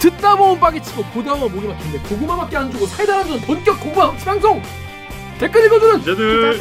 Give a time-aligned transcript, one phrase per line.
[0.00, 3.80] 듣다 보면 빡이 치고 보다 보면 목이 막힌데 고구마밖에 안 주고 사이다 안 주는 본격
[3.80, 4.62] 고구마 방송!
[5.38, 6.58] 댓글 읽어주는 기자들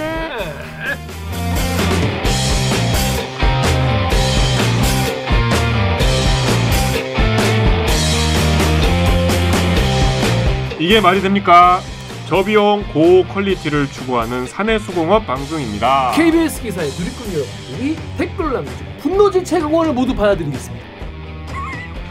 [10.80, 11.82] 이게 말이 됩니까?
[12.28, 16.12] 저비용 고 quality를 추구하는 사내수공업 방송입니다.
[16.14, 20.86] KBS 기사에 누리꾼 여러분들이 댓글을 남겨주고 분노질책 응원을 모두 받아드리겠습니다.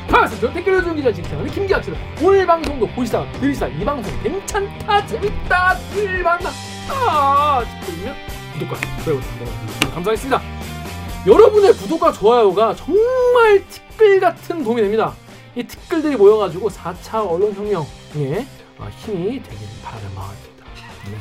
[0.08, 0.52] 반갑습니다.
[0.54, 6.50] 댓글 읽어주는 기자 진행하는 김기학입니다 오늘 방송도 보시다가 들으시다가 이 방송 괜찮다 재밌다 들만나
[6.88, 8.14] 아 싶으면
[8.54, 9.90] 구독과 좋아요 부탁드립니다.
[9.94, 10.42] 감사하겠습니다.
[11.26, 15.12] 여러분의 구독과 좋아요가 정말 티끌 같은 도움이 됩니다.
[15.54, 18.55] 이 티끌들이 모여가지고 4차 언론혁명에 어,
[18.90, 20.64] 힘이 되길 바라는 마음입니다
[21.10, 21.18] 네.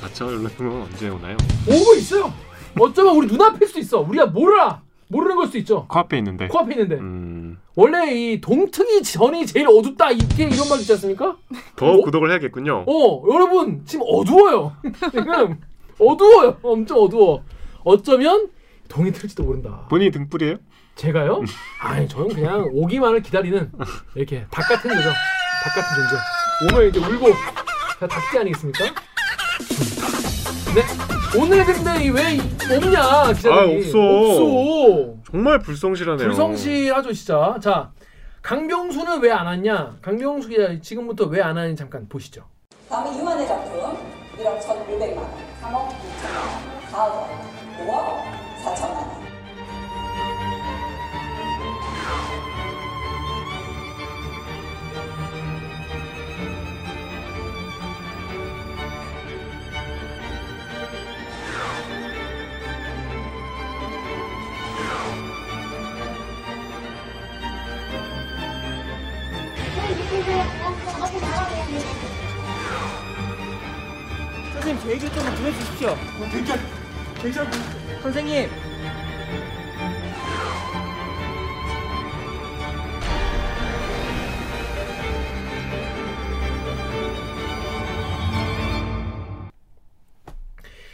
[0.00, 1.36] 4차 연락은 언제 오나요?
[1.66, 2.32] 오고 있어요.
[2.78, 4.00] 어쩌면 우리 눈앞일 수도 있어.
[4.00, 4.82] 우리가 몰라.
[5.08, 5.86] 모르는 걸 수도 있죠.
[5.88, 6.48] 코앞에 있는데.
[6.48, 6.96] 코앞에 있는데.
[6.96, 11.36] 음, 원래 이 동트기 전이 제일 어둡다 이렇게 이런 말 있지 않습니까?
[11.76, 12.00] 더 어?
[12.02, 12.84] 구독을 해야겠군요.
[12.86, 14.72] 어, 여러분 지금 어두워요.
[15.12, 15.58] 지금
[15.98, 16.58] 어두워요.
[16.62, 17.42] 엄청 어두워.
[17.84, 18.50] 어쩌면
[18.88, 19.86] 동이 틀지도 모른다.
[19.88, 20.56] 본인이 등불이에요?
[20.96, 21.42] 제가요?
[21.80, 23.70] 아니 저는 그냥 오기만을 기다리는
[24.14, 25.08] 이렇게 닭 같은 거죠.
[25.08, 26.16] 닭 같은 존재.
[26.62, 27.30] 오면 이제 울고
[28.00, 28.84] 다 닭지 아니겠습니까?
[30.74, 30.82] 네.
[31.38, 32.38] 오늘 근데 왜
[32.76, 33.98] 없냐 기자들이 아, 없어.
[33.98, 35.14] 없어.
[35.30, 36.28] 정말 불성실하네요.
[36.28, 37.56] 불성실하죠 진짜.
[37.60, 37.90] 자
[38.42, 39.96] 강병수는 왜 안 왔냐?
[40.02, 42.44] 강병수 기자 지금부터 왜 안 하는지 잠깐 보시죠.
[42.88, 43.74] 다음에 유한의 작품
[44.38, 45.30] 1억 1,500만 원,
[45.62, 48.33] 3억 6천만 원, 4억, 5억
[74.84, 75.96] 제 얘기 좀 들어주십시오.
[76.30, 76.58] 대결,
[77.22, 77.46] 대결.
[78.02, 78.50] 선생님.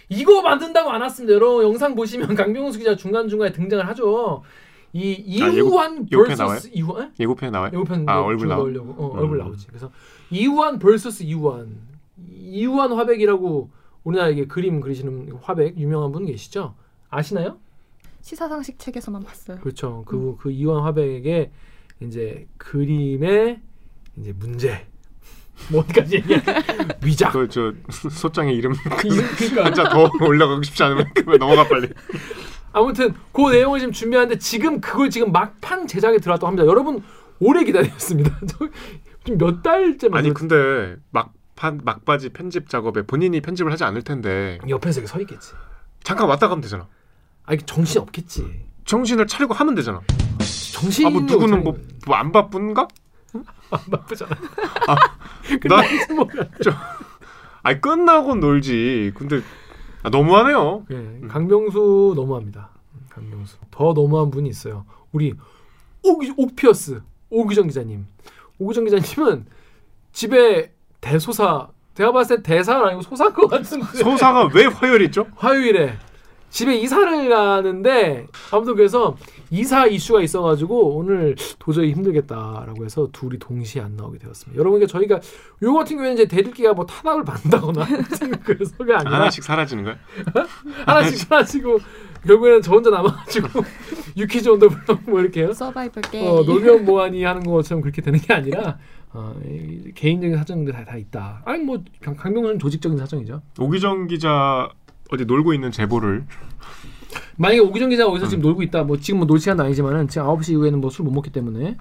[0.09, 1.35] 이거 만든다고 안 왔습니다.
[1.35, 4.43] 여러분 영상 보시면 강병수 기자 중간 중간에 등장을 하죠.
[4.93, 6.71] 이 아, 예고- 이후한 예고편 vs?
[6.73, 7.71] 이후한 예고편에 나와요?
[7.73, 8.61] 예고편 아, 뭐 얼굴 줄 나와?
[8.65, 9.19] 넣으려고 어, 음.
[9.21, 9.69] 얼굴 나오지.
[9.69, 9.91] 그래서
[10.31, 11.77] 이후한 vs 이후한
[12.29, 13.71] 이후한 화백이라고
[14.05, 16.75] 우리나라 이게 그림 그리시는 화백 유명한 분 계시죠?
[17.11, 17.59] 아시나요?
[18.23, 19.59] 시사상식 책에서만 봤어요.
[19.59, 20.05] 그렇죠.
[20.07, 21.51] 그, 그 이완 화백의
[22.01, 23.61] 이제 그림의
[24.17, 24.87] 이제 문제.
[25.71, 26.43] 뭐 어디까지 얘기해?
[27.05, 27.33] 위작.
[27.33, 31.89] 그저 소장의 이름 그러니까 한자 더 올라가고 싶지 않으면 그만 넘어가 빨리.
[32.73, 36.67] 아무튼 그 내용을 지금 준비하는데 지금 그걸 지금 막판 제작에 들어왔다고 합니다.
[36.67, 37.03] 여러분
[37.41, 38.39] 오래 기다렸습니다.
[39.25, 41.40] 지금 몇 달째 아니 근데 막판
[41.83, 45.53] 막바지 편집 작업에 본인이 편집을 하지 않을 텐데 옆에서 서 있겠지.
[46.03, 46.89] 잠깐 왔다 가면 되잖아.
[47.45, 48.67] 아 이게 정신 없겠지.
[48.85, 50.01] 정신을 차리고 하면 되잖아.
[50.73, 51.65] 정신이 아뭐 누구는
[52.07, 52.89] 뭐안 바쁜가?
[53.91, 54.31] 바쁘잖아.
[55.69, 56.27] 나 뭐,
[57.63, 59.13] 아니 끝나고 놀지.
[59.15, 59.43] 근데
[60.03, 60.87] 아, 너무하네요.
[60.91, 62.71] 예, 강병수 너무합니다.
[63.11, 64.87] 강병수 더 너무한 분이 있어요.
[65.13, 65.35] 우리
[66.03, 68.07] 옥 옥피어스 오규정 기자님.
[68.59, 69.47] 오규정 기자님은
[70.13, 75.27] 집에 대소사 제가 봤을 때 대사는 아니고 소사인 것 같은데 소사가 왜 화요일 있죠?
[75.37, 75.95] 화요일에
[76.51, 79.17] 집에 이사를 가는데 아무튼 그래서
[79.51, 84.59] 이사 이슈가 있어가지고 오늘 도저히 힘들겠다라고 해서 둘이 동시에 안 나오게 되었습니다.
[84.59, 85.21] 여러분, 그러니까 저희가
[85.63, 87.87] 요 같은 경우에는 이제 대들기가 뭐 타락을 받는다거나
[88.43, 89.97] 그래서가 아니라 하나씩 사라지는 거야?
[90.87, 91.79] 하나씩 사라지고
[92.27, 93.49] 결국에는 저 혼자 남아가지고
[94.17, 95.53] 유키즈 온더 블럭 뭐 이렇게 해요.
[95.53, 96.27] 서바이벌 게임.
[96.27, 98.79] 어, 놀면 뭐하니 하는 것처럼 그렇게 되는 게 아니라
[99.13, 101.43] 어, 이 개인적인 사정들 다, 다 있다.
[101.45, 103.43] 아니 뭐 강- 강병수는 조직적인 사정이죠.
[103.59, 104.69] 오기정 기자
[105.11, 106.25] 어디 놀고 있는 제보를
[107.37, 108.85] 만약에 오기정 기자가 어디서 지금 놀고 있다.
[108.85, 111.77] 뭐 지금 뭐 놀 시간도 아니지만은 지금 9시 이후에는 뭐 술 못 먹기 때문에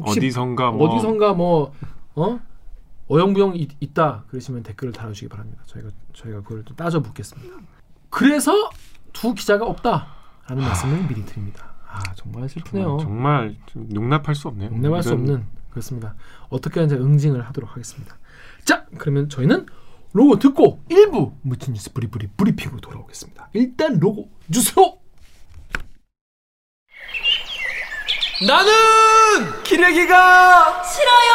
[0.00, 1.72] 어디선가 뭐 어디선가 뭐
[2.14, 2.38] 어?
[3.08, 5.62] 어영부영 있, 있다 그러시면 댓글을 달아주시기 바랍니다.
[5.66, 7.56] 저희가 저희가 그걸 또 따져 묻겠습니다.
[8.10, 8.52] 그래서
[9.12, 11.72] 두 기자가 없다라는 말씀을 미리 드립니다.
[11.90, 12.98] 아 정말 슬프네요.
[13.00, 14.70] 정말 좀 용납할 수 없네요.
[14.70, 15.44] 용납할 수 없는
[15.78, 16.14] 그렇습니다.
[16.48, 18.16] 어떻게 하는지 응징을 하도록 하겠습니다.
[18.64, 19.66] 자 그러면 저희는
[20.12, 23.50] 로고 듣고 일부 무친 뉴스 브리브리 브리핑으로 돌아오겠습니다.
[23.54, 24.98] 일단 로고 주세요.
[28.46, 31.28] 나는 기레기가 싫어요.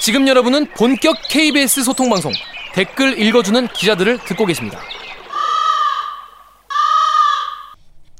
[0.00, 2.32] 지금 여러분은 본격 KBS 소통 방송
[2.74, 4.78] 댓글 읽어주는 기자들을 듣고 계십니다.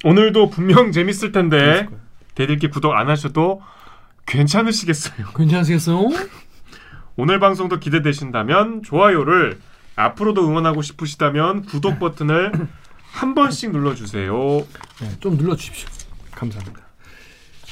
[0.05, 1.89] 오늘도 분명 재밌을 텐데
[2.35, 3.61] 대들기 구독 안 하셔도
[4.27, 5.29] 괜찮으시겠어요.
[5.37, 6.09] 괜찮으시겠어요?
[7.17, 9.59] 오늘 방송도 기대되신다면 좋아요를
[9.95, 12.53] 앞으로도 응원하고 싶으시다면 구독 버튼을
[13.13, 14.35] 한 번씩 눌러주세요.
[15.01, 15.89] 네, 좀 눌러주십시오.
[16.33, 16.81] 감사합니다.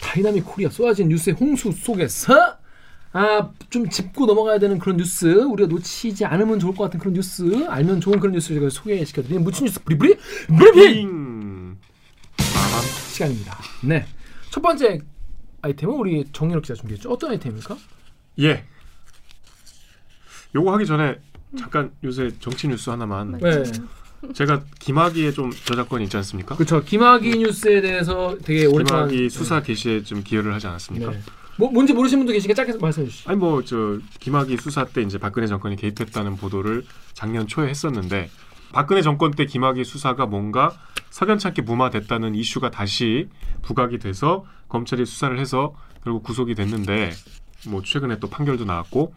[0.00, 2.56] dynamic Korea 쏟아진 뉴스의 홍수 속에서
[3.12, 7.66] 아, 좀 짚고 넘어가야 되는 그런 뉴스 우리가 놓치지 않으면 좋을 것 같은 그런 뉴스
[7.68, 10.16] 알면 좋은 그런 뉴스 제가 소개시켜드리는 무친 뉴스 브리브리
[10.48, 11.76] 브리핑 빙.
[13.12, 13.56] 시간입니다.
[13.84, 14.04] 네,
[14.50, 14.98] 첫 번째
[15.64, 17.10] 아이템은 우리 정연욱 기자 준비했죠.
[17.10, 17.76] 어떤 아이템입니까?
[18.40, 18.64] 예.
[20.54, 21.18] 요거 하기 전에
[21.58, 23.38] 잠깐 요새 정치 뉴스 하나만.
[23.40, 23.62] 네,
[24.34, 26.54] 제가 김학의에 좀 저작권이 있지 않습니까?
[26.56, 26.82] 그렇죠.
[26.82, 31.10] 김학의 뉴스에 대해서 되게 오랫동안 김학의 수사 개시에 좀 기여를 하지 않았습니까?
[31.10, 31.20] 네.
[31.56, 33.30] 뭐 뭔지 모르시는 분도 계시니까 짧게 말씀해 주시죠.
[33.30, 36.84] 아니 뭐 저 김학의 수사 때 이제 박근혜 정권이 개입했다는 보도를
[37.14, 38.28] 작년 초에 했었는데
[38.74, 40.72] 박근혜 정권 때 김학의 수사가 뭔가
[41.10, 43.28] 석연찮게 무마됐다는 이슈가 다시
[43.62, 47.12] 부각이 돼서 검찰이 수사를 해서 결국 구속이 됐는데
[47.68, 49.14] 뭐 최근에 또 판결도 나왔고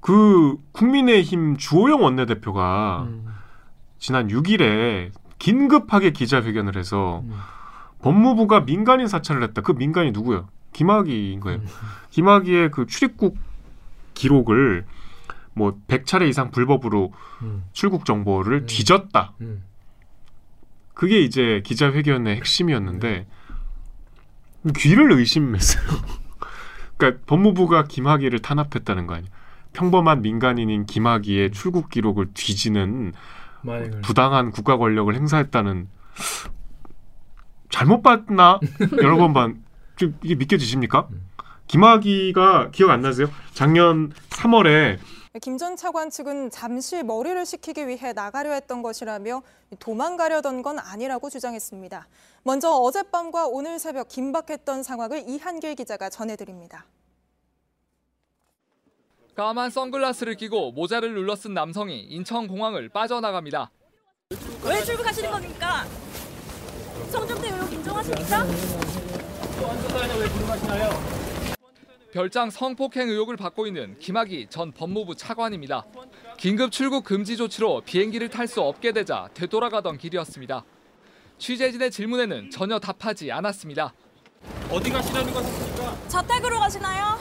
[0.00, 3.28] 그 국민의힘 주호영 원내대표가 음,
[4.00, 7.38] 지난 6일에 긴급하게 기자회견을 해서 음.
[8.02, 9.62] 법무부가 민간인 사찰을 했다.
[9.62, 10.48] 그 민간이 누구요?
[10.72, 11.60] 김학의인 거예요.
[11.60, 11.66] 음.
[12.10, 13.36] 김학의의 그 출입국
[14.14, 14.86] 기록을
[15.58, 17.12] 뭐 100차례 이상 불법으로
[17.42, 18.66] 음, 출국 정보를 음.
[18.66, 19.34] 뒤졌다.
[19.40, 19.64] 음.
[20.94, 23.26] 그게 이제 기자회견의 핵심이었는데
[24.76, 25.84] 귀를 의심했어요.
[26.96, 29.30] 그러니까 법무부가 김학의를 탄압했다는 거 아니에요.
[29.72, 33.12] 평범한 민간인인 김학의의 출국 기록을 뒤지는
[33.62, 35.88] 만행을 부당한 국가 권력을 행사했다는
[37.68, 38.58] 잘못 봤나
[39.02, 39.62] 여러 번 반.
[39.96, 41.08] 좀 이게 믿겨지십니까?
[41.66, 43.28] 김학의가 기억 안 나세요?
[43.52, 44.98] 작년 3월에
[45.40, 49.42] 김 전 차관 측은 잠시 머리를 식히기 위해 나가려 했던 것이라며
[49.78, 52.06] 도망가려던 건 아니라고 주장했습니다.
[52.44, 56.86] 먼저 어젯밤과 오늘 새벽 긴박했던 상황을 이한길 기자가 전해드립니다.
[59.34, 63.70] 까만 선글라스를 끼고 모자를 눌러 쓴 남성이 인천공항을 빠져나갑니다.
[64.64, 65.84] 왜 출국하시는 겁니까?
[67.10, 68.44] 성접대 의혹 인정하십니까?
[72.18, 75.86] 별장 성폭행 의혹을 받고 있는 김학의 전 법무부 차관입니다.
[76.36, 80.64] 긴급 출국 금지 조치로 비행기를 탈 수 없게 되자 되돌아가던 길이었습니다.
[81.38, 83.94] 취재진의 질문에는 전혀 답하지 않았습니다.
[84.68, 86.08] 어디 가시려는 거십니까?
[86.08, 87.20] 자택으로 가시나요?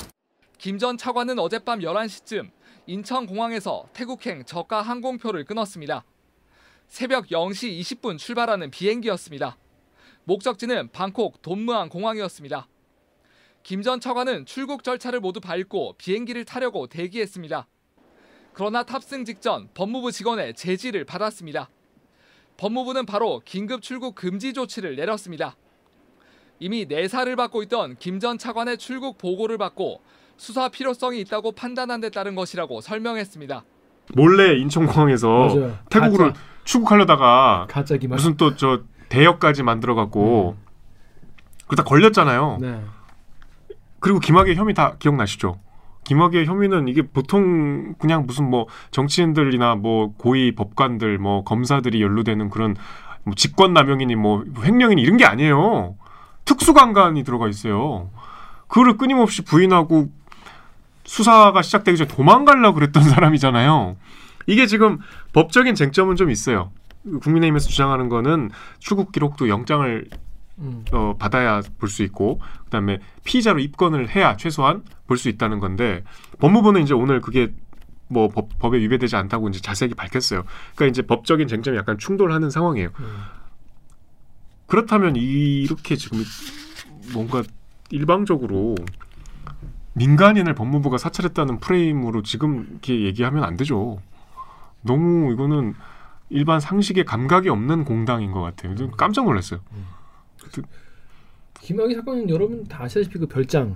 [0.57, 2.49] 김 전 차관은 어젯밤 11시쯤
[2.87, 6.05] 인천공항에서 태국행 저가 항공표를 끊었습니다.
[6.87, 9.57] 새벽 0시 20분 출발하는 비행기였습니다.
[10.23, 12.67] 목적지는 방콕 돈무안 공항이었습니다.
[13.67, 17.67] 김 전 차관은 출국 절차를 모두 밟고 비행기를 타려고 대기했습니다.
[18.53, 21.69] 그러나 탑승 직전 법무부 직원의 제지를 받았습니다.
[22.55, 25.57] 법무부는 바로 긴급 출국 금지 조치를 내렸습니다.
[26.61, 29.99] 이미 내사를 받고 있던 김 전 차관의 출국 보고를 받고
[30.37, 33.65] 수사 필요성이 있다고 판단한 데 따른 것이라고 설명했습니다.
[34.15, 35.77] 몰래 인천공항에서 맞아요.
[35.89, 36.39] 태국으로 가짜.
[36.63, 37.67] 출국하려다가
[38.07, 40.55] 무슨 또 저 대역까지 만들어 갖고
[41.67, 42.59] 그러다 걸렸잖아요.
[42.61, 42.81] 네.
[44.07, 45.59] 그리고 김학의 혐의 다 기억나시죠?
[46.05, 52.77] 김학의 혐의는 이게 보통 그냥 무슨 뭐 정치인들이나 뭐 고위 법관들 뭐 검사들이 연루되는 그런
[53.25, 55.97] 뭐 직권남용이니 뭐 횡령이니 이런 게 아니에요.
[56.45, 58.09] 특수강간이 들어가 있어요.
[58.69, 60.07] 그거를 끊임없이 부인하고
[61.03, 63.97] 수사가 시작되기 전에 도망가려고 그랬던 사람이잖아요.
[64.45, 64.99] 이게 지금
[65.33, 66.71] 법적인 쟁점은 좀 있어요.
[67.03, 70.07] 국민의힘에서 주장하는 거는 출국 기록도 영장을
[70.59, 70.83] 음.
[70.91, 76.03] 어, 받아야 볼 수 있고 그다음에 피의자로 입건을 해야 최소한 볼 수 있다는 건데
[76.39, 77.53] 법무부는 이제 오늘 그게
[78.09, 80.43] 뭐 법, 법에 위배되지 않다고 이제 자세히 밝혔어요.
[80.75, 82.89] 그러니까 이제 법적인 쟁점이 약간 충돌하는 상황이에요.
[82.99, 83.17] 음.
[84.67, 86.23] 그렇다면 이렇게 지금
[87.13, 87.43] 뭔가
[87.89, 88.75] 일방적으로
[89.93, 93.99] 민간인을 법무부가 사찰했다는 프레임으로 지금 이렇게 얘기하면 안 되죠.
[94.81, 95.73] 너무 이거는
[96.29, 98.75] 일반 상식에 감각이 없는 공당인 것 같아요.
[98.75, 99.59] 좀 깜짝 놀랐어요.
[101.61, 103.73] 김학의 사건은 여러분 다 아시다시피 그 별장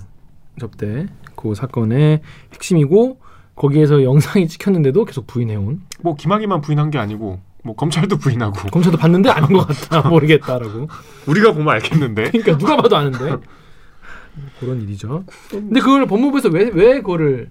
[0.59, 2.21] 접대 그 사건의
[2.53, 3.19] 핵심이고
[3.55, 5.81] 거기에서 영상이 찍혔는데도 계속 부인해온.
[6.01, 8.69] 뭐 김학의만 부인한 게 아니고 뭐 검찰도 부인하고.
[8.69, 10.07] 검찰도 봤는데 아닌 것 같다.
[10.09, 10.87] 모르겠다라고.
[11.27, 12.31] 우리가 보면 알겠는데.
[12.31, 13.37] 그러니까 누가 봐도 아는데.
[14.59, 15.25] 그런 일이죠.
[15.49, 17.49] 근데 그걸 법무부에서 왜 왜 그거를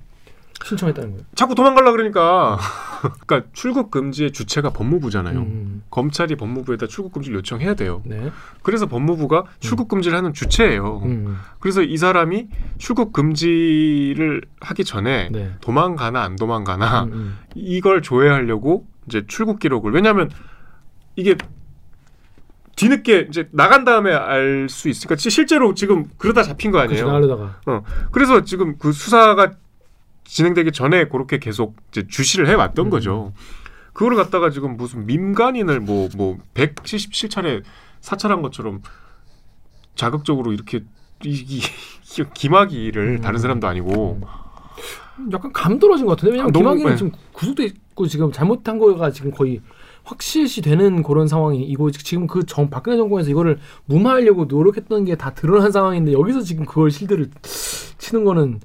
[0.65, 1.25] 신청했다는 거예요.
[1.35, 2.59] 자꾸 도망가려 그러니까
[3.27, 5.39] 그러니까 출국 금지의 주체가 법무부잖아요.
[5.39, 8.03] 음, 검찰이 법무부에다 출국 금지를 요청해야 돼요.
[8.05, 8.31] 네.
[8.63, 11.01] 그래서 법무부가 출국 금지를 하는 주체예요.
[11.05, 12.49] 음, 그래서 이 사람이
[12.79, 15.55] 출국 금지를 하기 전에 네.
[15.61, 17.39] 도망가나 안 도망가나 음, 음.
[17.55, 20.31] 이걸 조회하려고 이제 출국 기록을 왜냐하면
[21.17, 21.37] 이게
[22.77, 27.07] 뒤늦게 이제 나간 다음에 알 수 있으니까 시- 실제로 지금 그러다 잡힌 거 그치, 아니에요.
[27.07, 27.83] 나가려다가.
[28.11, 29.53] 그래서 지금 그 수사가
[30.35, 32.91] 진행되기 전에 그렇게 계속 이제 주시를 해왔던 음.
[32.91, 33.33] 거죠.
[33.93, 37.63] 그거를 갖다가 지금 무슨 민간인을 뭐 뭐 177차례
[38.01, 38.83] 사찰한 것처럼
[39.97, 40.85] 자극적으로 이렇게
[41.25, 43.21] 이, 이, 이 기마기를 음.
[43.21, 44.21] 다른 사람도 아니고
[45.33, 46.97] 약간 감 떨어진 것 같은데 왜냐면 아, 김학의는 네.
[46.97, 49.61] 지금 구속돼 있고 지금 잘못한 거가 지금 거의
[50.05, 55.73] 확실시 되는 그런 상황이고 지금 그 정 박근혜 정권에서 이거를 무마하려고 노력했던 게 다 드러난
[55.73, 58.61] 상황인데 여기서 지금 그걸 실드를 치는 거는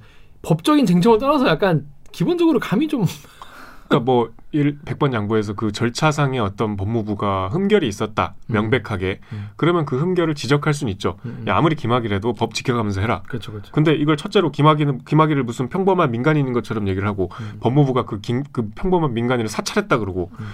[0.45, 3.03] 법적인 쟁점을 떠나서 약간 기본적으로 감이 좀
[3.87, 9.49] 그러니까 뭐 일, 100번 양보해서 그 절차상의 어떤 법무부가 흠결이 있었다 명백하게 음.
[9.57, 11.17] 그러면 그 흠결을 지적할 수는 있죠.
[11.25, 13.21] 음, 야, 아무리 김학이라도 법 지켜가면서 해라.
[13.27, 13.71] 그렇죠 그렇죠.
[13.73, 17.57] 근데 이걸 첫째로 김학의는 김학의를 무슨 평범한 민간인인 것처럼 얘기를 하고 음.
[17.59, 20.45] 법무부가 그, 긴- 그 평범한 민간인을 사찰했다 그러고 음.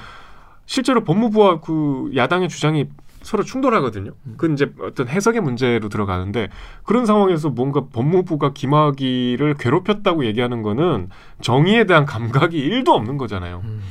[0.66, 2.90] 실제로 법무부와 그 야당의 주장이
[3.22, 4.12] 서로 충돌하거든요.
[4.26, 4.34] 음.
[4.38, 6.50] 그건 이제 어떤 해석의 문제로 들어가는데
[6.84, 11.10] 그런 상황에서 뭔가 법무부가 김학의를 괴롭혔다고 얘기하는 거는
[11.42, 13.62] 정의에 대한 감각이 일도 없는 거잖아요.
[13.64, 13.82] 음.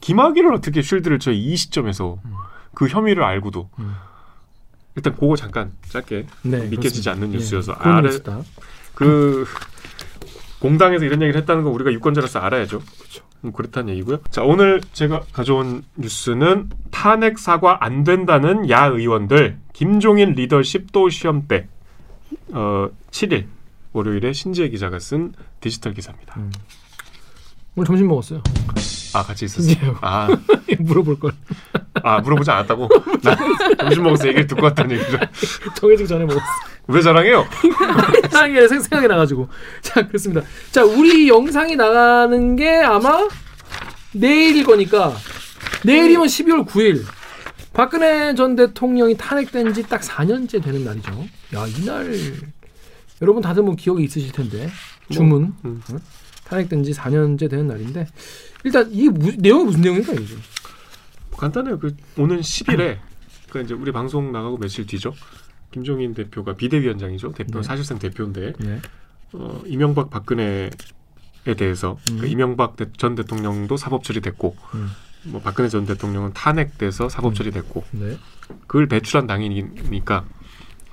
[0.00, 2.32] 김학의를 어떻게 쉴드를 쳐 이 시점에서 음.
[2.74, 3.94] 그 혐의를 알고도 음.
[4.94, 7.12] 일단 그거 잠깐 짧게 네, 믿겨지지 그렇습니다.
[7.12, 8.40] 않는 뉴스여서 예, 아래- 뉴스다.
[8.94, 9.44] 그
[10.60, 12.80] 공당에서 이런 얘기를 했다는 거 우리가 유권자로서 알아야죠.
[12.80, 13.22] 그렇죠.
[13.54, 14.18] 그렇다는 얘기고요.
[14.30, 21.46] 자 오늘 제가 가져온 뉴스는 탄핵 사과 안 된다는 야 의원들 김종인 리더십 또 시험
[21.46, 21.68] 때
[22.52, 23.46] 어, 7일
[23.92, 26.34] 월요일에 신지혜 기자가 쓴 디지털 기사입니다.
[26.38, 26.52] 음.
[27.76, 28.42] 오늘 점심 먹었어요.
[29.16, 29.96] 아 같이 있었어요.
[30.02, 30.28] 아,
[30.78, 31.32] 물어볼 걸.
[32.02, 32.88] 아 물어보지 않았다고?
[33.22, 33.36] 나
[33.78, 35.18] 점심 먹어서 얘기를 듣고 왔다는 얘기죠.
[35.76, 36.44] 정해지기 전에 먹었어.
[36.88, 37.46] 왜 자랑해요?
[38.30, 39.48] 생각이 생- 생각이 나가지고
[39.80, 40.42] 자 그렇습니다.
[40.70, 43.26] 자 우리 영상이 나가는 게 아마
[44.12, 45.14] 내일일 거니까
[45.84, 47.02] 내일이면 12월 9일
[47.72, 51.10] 박근혜 전 대통령이 탄핵된 지 딱 4년째 되는 날이죠.
[51.54, 52.12] 야 이날
[53.22, 54.68] 여러분 다들 뭐 기억이 있으실 텐데
[55.10, 55.82] 주문 음.
[55.90, 55.98] 응?
[56.46, 58.06] 탄핵된 지 4년째 되는 날인데
[58.64, 60.34] 일단 이게 무, 내용이 무슨 내용인가 이게?
[61.36, 61.78] 간단해요.
[61.78, 62.98] 그 오는 10일에
[63.50, 65.12] 그 이제 우리 방송 나가고 며칠 뒤죠.
[65.70, 67.32] 김종인 대표가 비대위원장이죠.
[67.32, 67.62] 대표 네.
[67.62, 68.80] 사실상 대표인데 네.
[69.32, 70.70] 어, 이명박 박근혜에
[71.58, 72.18] 대해서 음.
[72.20, 74.90] 그 이명박 대- 전 대통령도 사법 처리됐고 음.
[75.24, 78.16] 뭐 박근혜 전 대통령은 탄핵돼서 사법 처리됐고 네.
[78.66, 80.24] 그걸 배출한 당이니까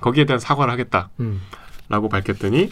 [0.00, 1.40] 거기에 대한 사과를 하겠다라고 음.
[2.10, 2.70] 밝혔더니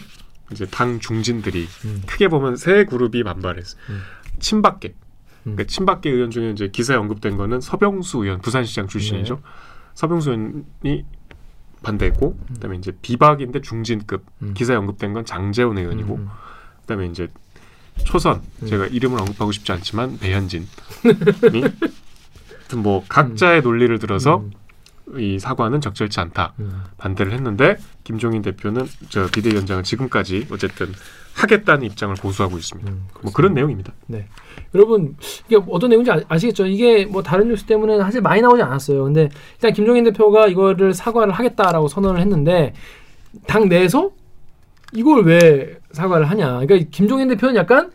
[0.53, 2.01] 이제 당 중진들이 음.
[2.05, 3.77] 크게 보면 세 그룹이 반발했어.
[3.89, 4.01] 음.
[4.39, 4.89] 친박계.
[4.89, 5.55] 음.
[5.55, 9.35] 그러니까 친박계 의원 중에 이제 기사에 언급된 거는 서병수 의원, 부산시장 출신이죠.
[9.35, 9.41] 네.
[9.95, 11.05] 서병수 의원이
[11.83, 14.53] 반대했고, 그다음에 이제 비박인데 중진급 음.
[14.53, 16.29] 기사에 언급된 건 장재원 의원이고, 음.
[16.81, 17.27] 그다음에 이제
[18.03, 18.67] 초선 음.
[18.67, 20.65] 제가 이름을 언급하고 싶지 않지만 배현진이
[22.63, 24.51] 하여튼 뭐 각자의 논리를 들어서 음.
[25.17, 26.83] 이 사과는 적절치 않다 음.
[26.97, 30.87] 반대를 했는데 김종인 대표는 저 비대위원장은 지금까지 어쨌든
[31.33, 32.91] 하겠다는 입장을 고수하고 있습니다.
[32.91, 33.91] 음, 뭐 그런 내용입니다.
[34.07, 34.27] 네.
[34.75, 35.15] 여러분
[35.47, 36.67] 이게 어떤 내용인지 아- 아시겠죠?
[36.67, 39.03] 이게 뭐 다른 뉴스 때문에 사실 많이 나오지 않았어요.
[39.03, 42.73] 근데 일단 김종인 대표가 이거를 사과를 하겠다라고 선언을 했는데
[43.47, 44.11] 당 내에서
[44.93, 46.59] 이걸 왜 사과를 하냐?
[46.59, 47.91] 그러니까 김종인 대표는 약간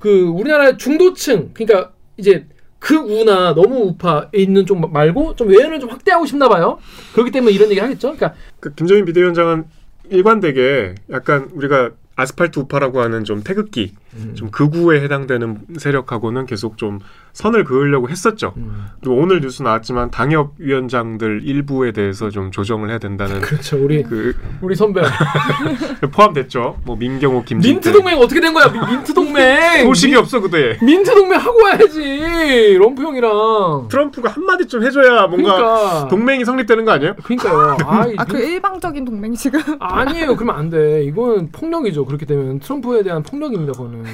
[0.00, 2.46] 그 우리나라 중도층 그러니까 이제
[2.84, 6.78] 극우나 너무 우파에 있는 쪽 말고 좀 외연을 좀 확대하고 싶나 봐요.
[7.14, 8.14] 그렇기 때문에 이런 얘기를 하겠죠.
[8.14, 9.64] 그러니까 그 김종인 비대위원장은
[10.10, 14.34] 일관되게 약간 우리가 아스팔트 우파라고 하는 좀 태극기, 음.
[14.36, 17.00] 좀 극우에 해당되는 세력하고는 계속 좀
[17.34, 18.54] 선을 그으려고 했었죠.
[18.56, 18.86] 음.
[19.00, 23.76] 그리고 오늘 뉴스 나왔지만 당협 위원장들 일부에 대해서 좀 조정을 해야 된다는 그렇죠.
[23.76, 25.02] 우리 그 우리 선배
[26.12, 26.78] 포함됐죠.
[26.84, 28.68] 뭐 민경욱, 김진태 민트 동맹 어떻게 된 거야?
[28.68, 30.78] 민- 민트 동맹 소식이 없어 그때.
[30.80, 36.84] 민트 동맹 하고 와야지 트럼프 형이랑 트럼프가 한 마디 좀 해줘야 뭔가 그러니까 동맹이 성립되는
[36.84, 37.14] 거 아니에요?
[37.22, 42.58] 그러니까요 아이, 아 그 일방적인 동맹 지금 아니에요 그러면 안 돼 이건 폭력이죠 그렇게 되면
[42.58, 44.04] 트럼프에 대한 폭력입니다 그거는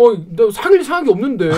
[0.00, 1.48] 어 나 사귈 생각이 없는데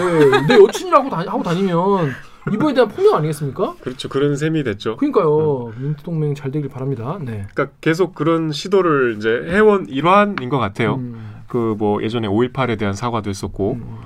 [0.49, 2.11] 내 여친이라고 다, 하고 다니면
[2.51, 3.75] 이거에 대한 폭력 아니겠습니까?
[3.83, 4.09] 그렇죠.
[4.09, 4.97] 그런 셈이 됐죠.
[4.97, 5.73] 그러니까요.
[5.77, 7.19] 민트 동맹 잘 되길 바랍니다.
[7.21, 7.47] 네.
[7.53, 10.95] 그러니까 계속 그런 시도를 이제 해온 일환인 것 같아요.
[10.95, 13.99] 음, 그뭐 예전에 5.18에 대한 사과도 했었고 음,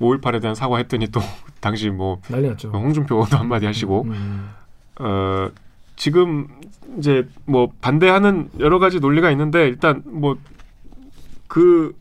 [0.00, 1.20] 5.18에 대한 사과 했더니 또
[1.60, 2.70] 당시 뭐 난리 났죠.
[2.70, 4.02] 홍준표도 한마디 하시고.
[4.08, 4.50] 음,
[4.98, 5.48] 어
[5.94, 6.48] 지금
[6.98, 10.02] 이제 뭐 반대하는 여러 가지 논리가 있는데 일단
[11.48, 11.94] 뭐그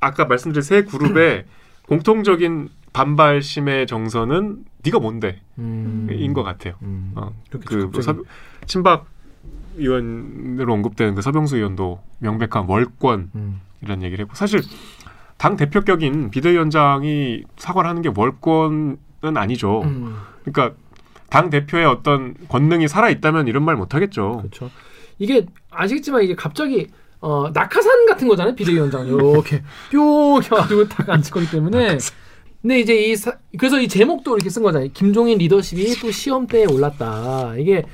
[0.00, 1.44] 아까 말씀드린 세 그룹의
[1.88, 6.08] 공통적인 반발심의 정서는 네가 뭔데 음.
[6.10, 6.74] 인것 같아요.
[6.82, 7.12] 음.
[7.14, 8.24] 어, 그렇게 그 갑자기- 서,
[8.66, 9.06] 친박
[9.76, 13.60] 의원으로 언급되는 그 서병수 의원도 명백한 월권 음.
[13.82, 14.60] 이런 얘기를 했고 사실
[15.36, 18.96] 당 대표격인 비대위원장이 사과를 하는 게 월권은
[19.36, 19.82] 아니죠.
[19.82, 20.16] 음.
[20.44, 20.76] 그러니까
[21.30, 24.38] 당 대표의 어떤 권능이 살아 있다면 이런 말 못 하겠죠.
[24.38, 24.70] 그렇죠.
[25.18, 26.88] 이게 아시겠지만 이게 갑자기
[27.20, 29.62] 어, 낙하산 같은 거잖아요 비대위원장 이렇게
[29.92, 31.98] 뿅 해가지고 딱 앉을 거기 때문에.
[32.62, 34.90] 근데 이제 이 사, 그래서 이 제목도 이렇게 쓴 거잖아요.
[34.92, 37.54] 김종인 리더십이 또 시험대에 올랐다.
[37.56, 37.84] 이게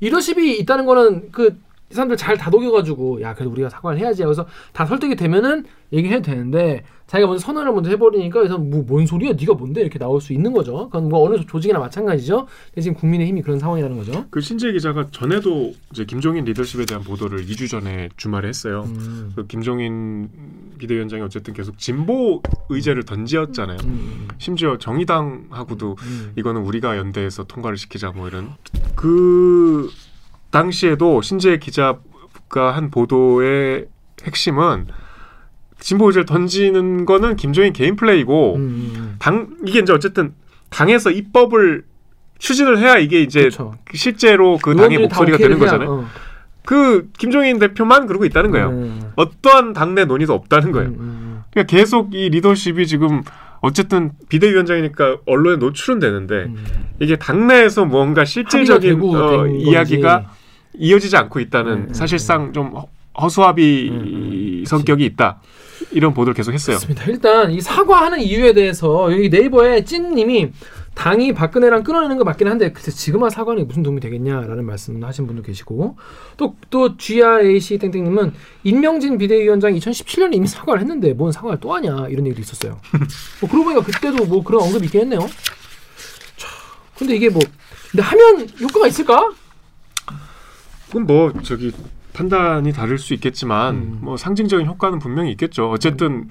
[0.00, 1.50] 리더십이 있다는 거는 그이
[1.90, 4.22] 사람들 잘 다독여가지고 야 그래도 우리가 사과를 해야지.
[4.22, 9.32] 그래서 다 설득이 되면은 얘기해도 되는데 자기가 먼저 선언을 먼저 해버리니까 그래서 뭐, 뭔 소리야
[9.32, 13.26] 네가 뭔데 이렇게 나올 수 있는 거죠 그건 뭐 어느 조직이나 마찬가지죠 근데 지금 국민의
[13.26, 18.08] 힘이 그런 상황이라는 거죠 그 신재 기자가 전에도 이제 김종인 리더십에 대한 보도를 2주 전에
[18.16, 18.84] 주말에 했어요.
[18.86, 19.32] 음.
[19.34, 20.28] 그 김종인
[20.78, 23.78] 비대위원장이 어쨌든 계속 진보 의제를 던지었잖아요.
[23.84, 24.28] 음.
[24.38, 26.32] 심지어 정의당하고도 음.
[26.36, 28.54] 이거는 우리가 연대해서 통과를 시키자 뭐 이런
[28.94, 29.90] 그
[30.50, 33.86] 당시에도 신재 기자가 한 보도의
[34.24, 34.86] 핵심은
[35.80, 39.16] 진보 의제를 던지는 거는 김종인 개인 플레이고 음.
[39.18, 40.32] 당 이게 이제 어쨌든
[40.68, 41.84] 당에서 입법을
[42.38, 43.74] 추진을 해야 이게 이제 그렇죠.
[43.92, 45.90] 실제로 그 당의 목소리가 되는 해야, 거잖아요.
[45.90, 46.06] 어.
[46.64, 48.68] 그 김종인 대표만 그러고 있다는 거예요.
[48.70, 49.10] 음.
[49.16, 50.90] 어떠한 당내 논의도 없다는 거예요.
[50.90, 53.22] 음, 음, 그러니까 계속 이 리더십이 지금
[53.60, 56.64] 어쨌든 비대위원장이니까 언론에 노출은 되는데 음.
[57.00, 60.30] 이게 당내에서 뭔가 실질적인 어, 된 이야기가.
[60.74, 62.72] 이어지지 않고 있다는 음, 음, 사실상 좀
[63.16, 63.94] 허- 허수아비 음,
[64.60, 64.64] 음.
[64.66, 65.40] 성격이 있다.
[65.92, 66.76] 이런 보도를 계속 했어요.
[66.76, 67.04] 그렇습니다.
[67.06, 70.50] 일단 이 사과하는 이유에 대해서 여기 네이버에 찐님이
[70.94, 75.26] 당이 박근혜랑 끊어내는 거 맞긴 한데 글쎄 지금 한 사과는 무슨 도움이 되겠냐라는 말씀 하신
[75.26, 75.96] 분도 계시고
[76.36, 78.32] 또 또 GRAC 땡땡님은
[78.64, 82.78] 임명진 비대위원장이 2017년에 이미 사과를 했는데 뭔 사과를 또 하냐 이런 얘기도 있었어요.
[83.40, 85.20] 뭐 그러고 보니까 그때도 뭐 그런 언급이 있긴 했네요.
[86.36, 86.48] 자,
[86.98, 87.40] 근데 이게 뭐
[87.90, 89.30] 근데 하면 효과가 있을까?
[90.88, 91.72] 그건 뭐 저기
[92.12, 93.98] 판단이 다를 수 있겠지만 음.
[94.02, 95.70] 뭐 상징적인 효과는 분명히 있겠죠.
[95.70, 96.28] 어쨌든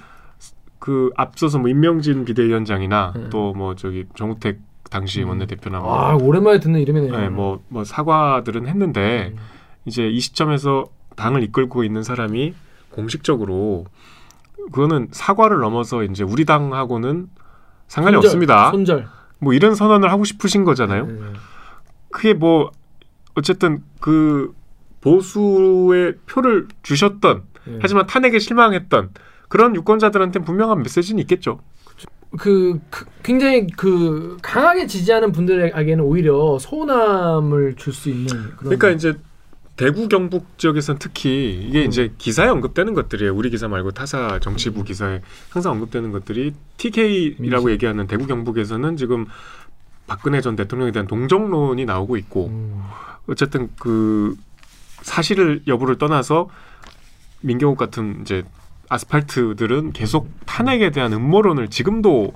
[0.79, 3.30] 그 앞서서 뭐 임명진 비대위원장이나 음.
[3.30, 7.15] 또뭐 저기 정우택 당시 원내대표나 뭐, 아 오랜만에 듣는 이름이네요.
[7.15, 9.39] 네, 뭐, 뭐 사과들은 했는데 음.
[9.86, 12.54] 이제 이 시점에서 당을 이끌고 있는 사람이
[12.89, 13.86] 공식적으로
[14.71, 17.27] 그거는 사과를 넘어서 이제 우리 당하고는
[17.88, 18.71] 상관이 손절, 없습니다.
[18.71, 19.08] 손절.
[19.39, 21.06] 뭐 이런 선언을 하고 싶으신 거잖아요.
[21.06, 21.19] 네.
[22.10, 22.71] 그게 뭐
[23.36, 24.54] 어쨌든 그
[25.01, 27.79] 보수의 표를 주셨던 네.
[27.81, 29.12] 하지만 탄핵에 실망했던
[29.47, 31.59] 그런 유권자들한테 분명한 메시지는 있겠죠.
[32.38, 39.15] 그, 그 굉장히 그 강하게 지지하는 분들에게는 오히려 서운함을 줄 수 있는 그런 그러니까 이제
[39.75, 41.88] 대구 경북 지역에서는 특히 이게 음.
[41.88, 43.33] 이제 기사에 언급되는 것들이에요.
[43.33, 47.69] 우리 기사 말고 타사 정치부 기사에 항상 언급되는 것들이 TK라고 민심.
[47.69, 49.25] 얘기하는 대구 경북에서는 지금
[50.05, 52.81] 박근혜 전 대통령에 대한 동정론이 나오고 있고 음,
[53.27, 54.35] 어쨌든 그
[55.01, 56.49] 사실을 여부를 떠나서
[57.41, 58.43] 민경욱 같은 이제
[58.89, 62.33] 아스팔트들은 계속 탄핵에 대한 음모론을 지금도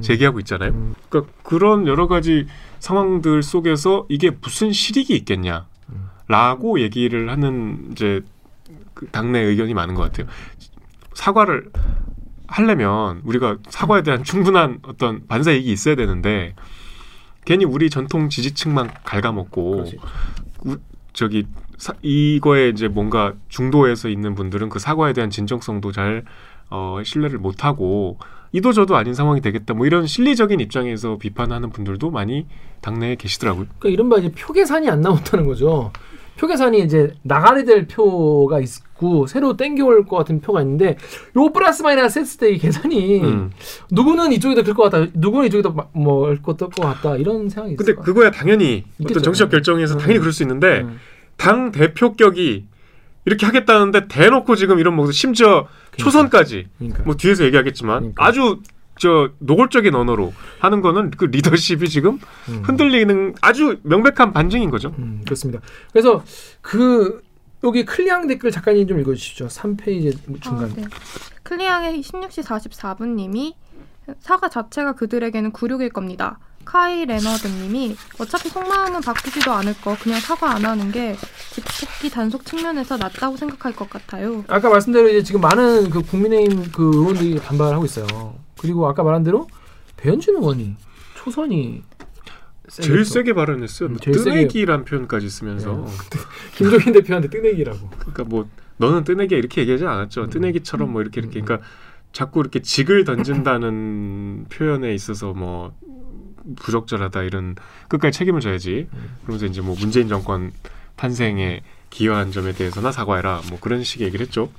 [0.00, 0.70] 제기하고 있잖아요.
[0.70, 0.94] 음.
[1.08, 2.46] 그러니까 그런 여러 가지
[2.78, 8.20] 상황들 속에서 이게 무슨 실익이 있겠냐라고 얘기를 하는 이제
[8.94, 10.26] 그 당내 의견이 많은 것 같아요.
[11.14, 11.70] 사과를
[12.46, 16.54] 하려면 우리가 사과에 대한 충분한 어떤 반사이익이 있어야 되는데
[17.44, 19.86] 괜히 우리 전통 지지층만 갉아먹고.
[20.64, 20.76] 우-
[21.12, 21.46] 저기
[21.78, 26.24] 사, 이거에 이제 뭔가 중도에서 있는 분들은 그 사과에 대한 진정성도 잘
[26.70, 28.18] 어, 신뢰를 못 하고
[28.52, 32.46] 이도저도 아닌 상황이 되겠다 뭐 이런 실리적인 입장에서 비판하는 분들도 많이
[32.80, 33.66] 당내에 계시더라고요.
[33.78, 35.92] 그러니까 이른바 이제 표 계산이 안 나온다는 거죠.
[36.36, 40.96] 표 계산이 이제 나가야 될 표가 있고 새로 땡겨올 것 같은 표가 있는데
[41.36, 43.50] 요 플러스 마이너스 했을 때 이 계산이 음.
[43.90, 48.30] 누구는 이쪽에 더클 것 같다, 누구는 이쪽에 더뭐것 같다 이런 생각이 근데 있을 것 그거야
[48.30, 49.14] 당연히 있겠죠.
[49.14, 49.98] 어떤 정치적 결정에서 음.
[49.98, 50.98] 당연히 그럴 수 있는데 음.
[51.38, 52.66] 당 대표격이
[53.24, 57.02] 이렇게 하겠다는데 대놓고 지금 이런 뭐 심지어 초선까지 그러니까.
[57.04, 58.26] 뭐 뒤에서 얘기하겠지만 그러니까.
[58.26, 58.60] 아주
[58.98, 62.62] 저 노골적인 언어로 하는 거는 그 리더십이 지금 음.
[62.64, 64.92] 흔들리는 아주 명백한 반증인 거죠.
[64.98, 65.60] 음, 그렇습니다.
[65.92, 66.24] 그래서
[66.60, 67.22] 그
[67.64, 69.46] 여기 클리앙 댓글 작가님 좀 읽어주시죠.
[69.46, 70.70] 3페이지 중간.
[70.70, 70.84] 아, 네.
[71.44, 73.54] 클리앙의 16시 44분님이
[74.20, 76.38] 사과 자체가 그들에게는 굴욕일 겁니다.
[76.68, 81.16] 카이 레너드님이 어차피 속마음은 바꾸지도 않을 거 그냥 사과 안 하는 게
[81.50, 84.44] 집토끼 단속 측면에서 낫다고 생각할 것 같아요.
[84.48, 88.06] 아까 말씀대로 이제 지금 많은 그 국민의힘 그 의원들이 반발하고 있어요.
[88.60, 89.48] 그리고 아까 말한 대로
[89.96, 90.76] 배현진 의원이
[91.16, 91.82] 초선이
[92.68, 93.88] 제일 세게 세게 발언했어요.
[93.88, 96.18] 음, 뭐 제일 세게- 뜨내기란 표현까지 쓰면서 또
[96.56, 97.88] 김종인 대표한테 뜨내기라고.
[97.98, 100.24] 그러니까 뭐 너는 뜨내기야 이렇게 얘기하지 않았죠.
[100.24, 100.30] 음.
[100.30, 101.66] 뜨내기처럼 뭐 이렇게 이렇게 그러니까
[102.12, 105.72] 자꾸 이렇게 직을 던진다는 표현에 있어서 뭐
[106.56, 107.56] 부적절하다 이런
[107.88, 108.88] 끝까지 책임을 져야지.
[109.22, 110.52] 그러면서 이제 뭐 문재인 정권
[110.96, 113.42] 탄생에 기여한 점에 대해서나 사과해라.
[113.50, 114.50] 뭐 그런 식의 얘기를 했죠.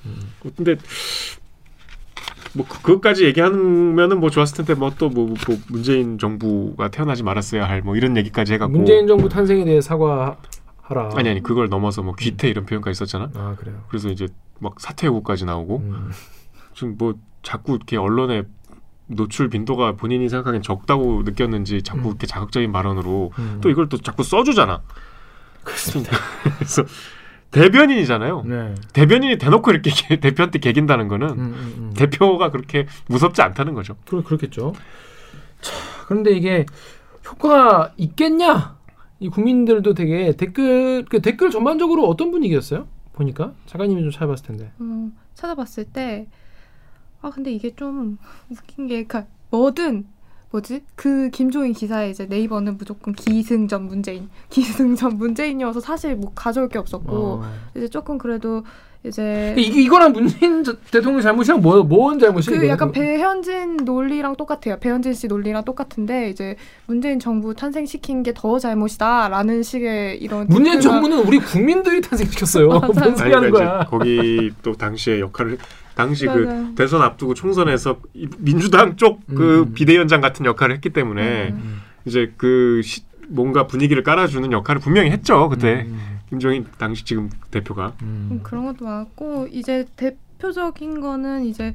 [0.55, 0.75] 근데
[2.53, 5.35] 뭐 그- 그것까지 얘기하면은 뭐 좋았을 텐데 뭐또뭐
[5.69, 10.37] 문재인 정부가 태어나지 말았어야 할 뭐 이런 얘기까지 해갖고 문재인 정부 탄생에 대해 사과하라.
[11.13, 13.29] 아니 아니 그걸 넘어서 뭐 귀태 이런 표현까지 썼잖아.
[13.35, 13.83] 아 그래요.
[13.89, 14.27] 그래서 이제
[14.59, 16.11] 막 사퇴 요구까지 나오고 음.
[16.73, 18.43] 지금 뭐 자꾸 이렇게 언론에
[19.09, 22.05] 노출 빈도가 본인이 생각하기엔 적다고 느꼈는지 자꾸 음.
[22.09, 23.57] 이렇게 자극적인 발언으로 음.
[23.61, 24.81] 또 이걸 또 자꾸 써주잖아.
[25.63, 26.15] 그렇습니다.
[26.57, 26.83] 그래서
[27.51, 28.43] 대변인이잖아요.
[28.43, 28.75] 네.
[28.93, 31.93] 대변인이 대놓고 이렇게 개- 대표한테 개긴다는 거는 음, 음, 음.
[31.95, 33.95] 대표가 그렇게 무섭지 않다는 거죠.
[34.07, 34.73] 그렇, 그렇겠죠.
[35.61, 35.73] 자,
[36.07, 36.65] 그런데 이게
[37.27, 38.77] 효과가 있겠냐?
[39.19, 42.87] 이 국민들도 되게 댓글 그 댓글 전반적으로 어떤 분위기였어요?
[43.13, 44.71] 보니까 작가님이 좀 찾아봤을 텐데.
[44.79, 46.27] 음, 찾아봤을 때,
[47.21, 48.17] 아, 근데 이게 좀
[48.49, 50.05] 웃긴 게, 그니까, 뭐든,
[50.51, 50.83] 뭐지?
[50.95, 57.15] 그 김종인 기사에 이제 네이버는 무조건 기승전 문재인, 기승전 문재인이어서 사실 뭐 가져올 게 없었고,
[57.15, 57.43] 어.
[57.75, 58.63] 이제 조금 그래도
[59.05, 59.55] 이제.
[59.57, 62.49] 이게 이거랑 문재인 저- 대통령 잘못이랑 뭐, 뭔 잘못이?
[62.51, 64.77] 그 약간 배현진 논리랑 똑같아요.
[64.79, 71.19] 배현진 씨 논리랑 똑같은데 이제 문재인 정부 탄생시킨 게 더 잘못이다라는 식의 이런 문재인 정부는
[71.19, 72.67] 우리 국민들이 탄생시켰어요.
[72.93, 73.85] 뭔 소리 하는 거야?
[73.85, 75.57] 그러니까 거기 또 당시의 역할을
[75.95, 76.67] 당시 그 맞아요.
[76.75, 79.73] 대선 앞두고 총선에서 이 민주당 쪽그 음.
[79.73, 81.81] 비대위원장 같은 역할을 했기 때문에 음.
[82.05, 86.18] 이제 그 시, 뭔가 분위기를 깔아주는 역할을 분명히 했죠 그때 음.
[86.29, 88.39] 김종인 당시 지금 대표가 음, 음.
[88.43, 91.73] 그런 것도 많았고 이제 대표적인 거는 이제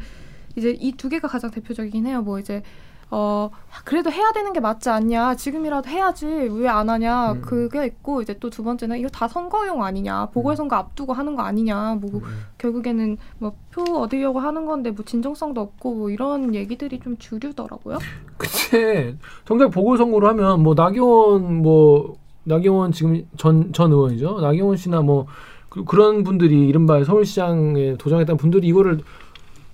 [0.57, 2.23] 이제 이 두 개가 가장 대표적이긴 해요.
[2.23, 2.62] 뭐 이제
[3.11, 3.51] 어
[3.85, 7.43] 그래도 해야 되는 게 맞지 않냐 지금이라도 해야지 왜 안 하냐 음.
[7.43, 11.97] 그게 있고 이제 또 두 번째는 이거 다 선거용 아니냐 보궐선거 앞두고 하는 거 아니냐
[12.01, 12.23] 뭐 음.
[12.59, 17.99] 결국에는 뭐 표 얻으려고 하는 건데 뭐 진정성도 없고 뭐 이런 얘기들이 좀 주류더라고요.
[18.38, 24.41] 그때 정작 보궐선거를 하면 뭐 나경원 뭐 나경원 지금 전 전 의원이죠.
[24.41, 25.27] 나경원 씨나 뭐
[25.69, 29.01] 그, 그런 분들이 이른바 서울시장에 도전했던 분들이 이거를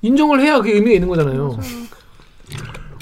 [0.03, 1.59] 인정을 해야 그게 의미가 있는 거잖아요.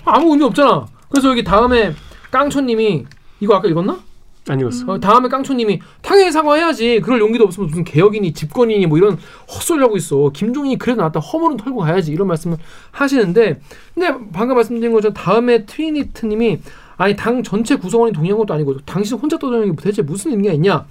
[0.04, 0.86] 아무 의미 없잖아.
[1.08, 1.92] 그래서 여기 다음에
[2.30, 3.04] 깡초님이
[3.40, 4.00] 이거 아까 읽었나?
[4.48, 7.00] 아니었어 어, 다음에 깡초님이 당연히 사과해야지.
[7.02, 10.30] 그럴 용기도 없으면 무슨 개혁이니 집권이니 뭐 이런 헛소리 하고 있어.
[10.32, 12.56] 김종인이 그래도 낫다 허물은 털고 가야지 이런 말씀을
[12.90, 13.60] 하시는데
[13.94, 16.60] 근데 방금 말씀드린 것처럼 다음에 트리니트님이
[16.98, 20.86] 아니 당 전체 구성원이 동의한 것도 아니고 당신 혼자 떠드는 게 대체 무슨 의미가 있냐?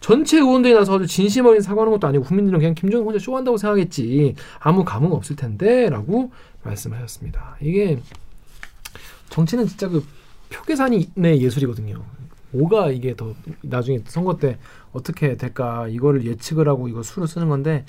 [0.00, 4.84] 전체 의원들이 나서 진심 어린 사과하는 것도 아니고 국민들은 그냥 김종인 혼자 쇼한다고 생각했지 아무
[4.84, 6.32] 감흥 없을 텐데라고
[6.64, 7.56] 말씀하셨습니다.
[7.62, 8.00] 이게
[9.30, 10.04] 정치는 진짜 그
[10.50, 12.02] 표계산의 예술이거든요.
[12.50, 14.58] 뭐가 이게 더 나중에 선거 때
[14.92, 17.86] 어떻게 될까 이거를 예측을 하고 이거 수를 쓰는 건데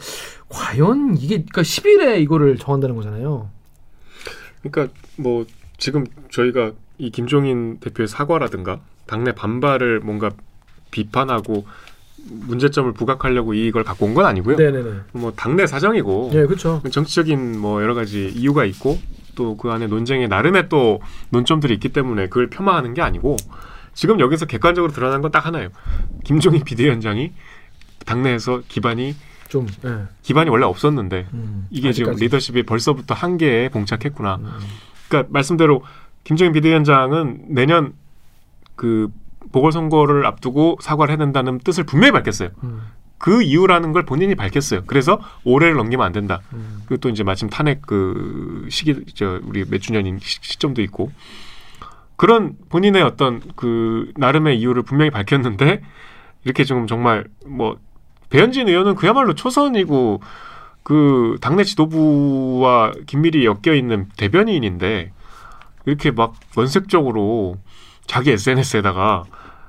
[0.48, 3.50] 과연 이게 그러니까 10일에 이거를 정한다는 거잖아요.
[4.62, 5.46] 그러니까 뭐
[5.78, 10.32] 지금 저희가 이 김종인 대표의 사과라든가 당내 반발을 뭔가
[10.92, 11.66] 비판하고
[12.26, 14.56] 문제점을 부각하려고 이걸 갖고 온 건 아니고요.
[14.58, 14.92] 네네네.
[15.14, 16.82] 뭐 당내 사정이고 예, 그렇죠.
[16.90, 18.98] 정치적인 뭐 여러 가지 이유가 있고
[19.36, 21.02] 또 그 안에 논쟁에 나름의 또
[21.32, 23.36] 논점들이 있기 때문에 그걸 폄하하는 게 아니고
[23.96, 25.70] 지금 여기서 객관적으로 드러난 건 딱 하나예요.
[26.24, 27.32] 김종인 비대위원장이
[28.06, 29.16] 당내에서 기반이
[29.50, 30.04] 좀 예.
[30.22, 32.24] 기반이 원래 없었는데 음, 이게 지금 아직까지.
[32.26, 34.36] 리더십이 벌써부터 한계에 봉착했구나.
[34.36, 34.52] 음.
[35.08, 35.84] 그러니까 말씀대로
[36.24, 37.94] 김종인 비대위원장은 내년
[38.76, 39.10] 그
[39.52, 42.50] 보궐선거를 앞두고 사과를 해야 된다는 뜻을 분명히 밝혔어요.
[42.64, 42.82] 음,
[43.18, 44.84] 그 이유라는 걸 본인이 밝혔어요.
[44.88, 46.42] 그래서 올해를 넘기면 안 된다.
[46.54, 46.82] 음.
[46.86, 51.12] 그리고 또 이제 마침 탄핵 그 시기 저 우리 몇 주년인 시- 시점도 있고
[52.16, 55.82] 그런 본인의 어떤 그 나름의 이유를 분명히 밝혔는데
[56.44, 57.78] 이렇게 지금 정말 뭐
[58.30, 60.20] 배현진 의원은 그야말로 초선이고
[60.84, 65.13] 그 당내 지도부와 긴밀히 엮여 있는 대변인인데
[65.86, 67.58] 이렇게 막 원색적으로
[68.06, 69.24] 자기 SNS에다가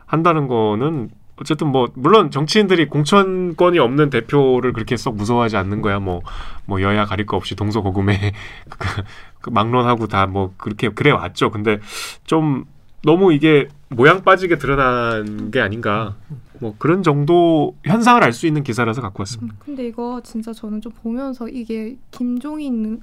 [0.06, 5.98] 한다는 거는 어쨌든 뭐 물론 정치인들이 공천권이 없는 대표를 그렇게 썩 무서워하지 않는 거야.
[5.98, 8.32] 뭐뭐 여야 가릴 거 없이 동서고금에
[8.70, 9.02] 그,
[9.40, 11.50] 그 막론하고 다 뭐 그렇게 그래 왔죠.
[11.50, 11.80] 근데
[12.24, 12.64] 좀
[13.02, 16.14] 너무 이게 모양 빠지게 드러난 게 아닌가
[16.60, 19.54] 뭐 그런 정도 현상을 알 수 있는 기사라서 갖고 왔습니다.
[19.60, 22.98] 근데 이거 진짜 저는 좀 보면서 이게 김종인을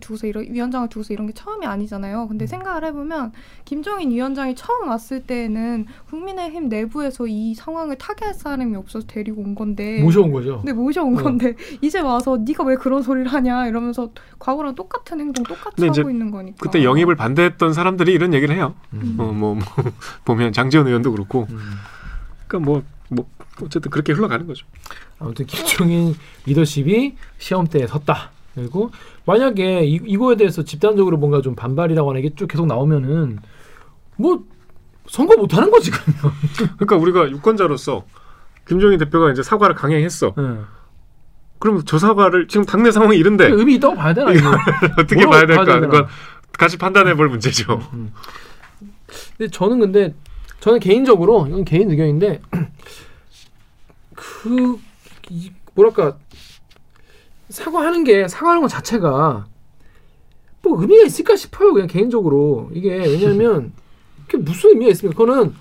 [0.00, 2.22] 두고서 이런 위원장을 두고서 이런 게 처음이 아니잖아요.
[2.22, 2.28] 음.
[2.28, 3.32] 근데 생각을 해보면
[3.64, 10.02] 김종인 위원장이 처음 왔을 때는 국민의힘 내부에서 이 상황을 타개할 사람이 없어서 데리고 온 건데
[10.02, 10.62] 모셔온 거죠.
[10.64, 11.22] 네 모셔온 어.
[11.22, 14.10] 건데 이제 와서 네가 왜 그런 소리를 하냐 이러면서
[14.40, 16.56] 과거랑 똑같은 행동 똑같이 하고 있는 거니까.
[16.60, 18.74] 그때 영입을 반대했던 사람들이 이런 얘기를 해요.
[18.94, 19.16] 음.
[19.18, 19.64] 어, 뭐, 뭐
[20.24, 21.58] 보면 장지원 의원도 그렇고 음.
[22.52, 23.26] 그러니까 뭐, 뭐
[23.62, 24.66] 어쨌든 그렇게 흘러가는 거죠.
[25.18, 26.14] 아무튼 김종인
[26.46, 28.30] 리더십이 시험대에 섰다.
[28.54, 28.90] 그리고
[29.24, 33.38] 만약에 이, 이거에 대해서 집단적으로 뭔가 좀 반발이라고 하는 게 쭉 계속 나오면은
[34.16, 34.44] 뭐
[35.08, 36.36] 선거 못 하는 거지 그러면.
[36.76, 38.04] 그러니까 우리가 유권자로서
[38.68, 40.34] 김종인 대표가 이제 사과를 강행했어.
[40.36, 40.42] 네.
[41.58, 44.30] 그럼 저 사과를 지금 당내 상황이 이런데 의미 있다고 봐야 되나.
[44.98, 46.02] 어떻게 봐야 될까 봐야 하는 되나?
[46.02, 46.06] 건
[46.58, 47.80] 같이 판단해 볼 문제죠.
[49.36, 50.14] 근데 저는 근데
[50.62, 52.40] 저는 개인적으로 이건 개인 의견인데
[54.14, 54.78] 그
[55.28, 56.16] 이, 뭐랄까
[57.48, 59.46] 사과하는 게 사과하는 것 자체가
[60.62, 63.72] 뭐 의미가 있을까 싶어요 그냥 개인적으로 이게 왜냐하면
[64.28, 65.18] 그게 무슨 의미가 있습니까?
[65.18, 65.52] 그거는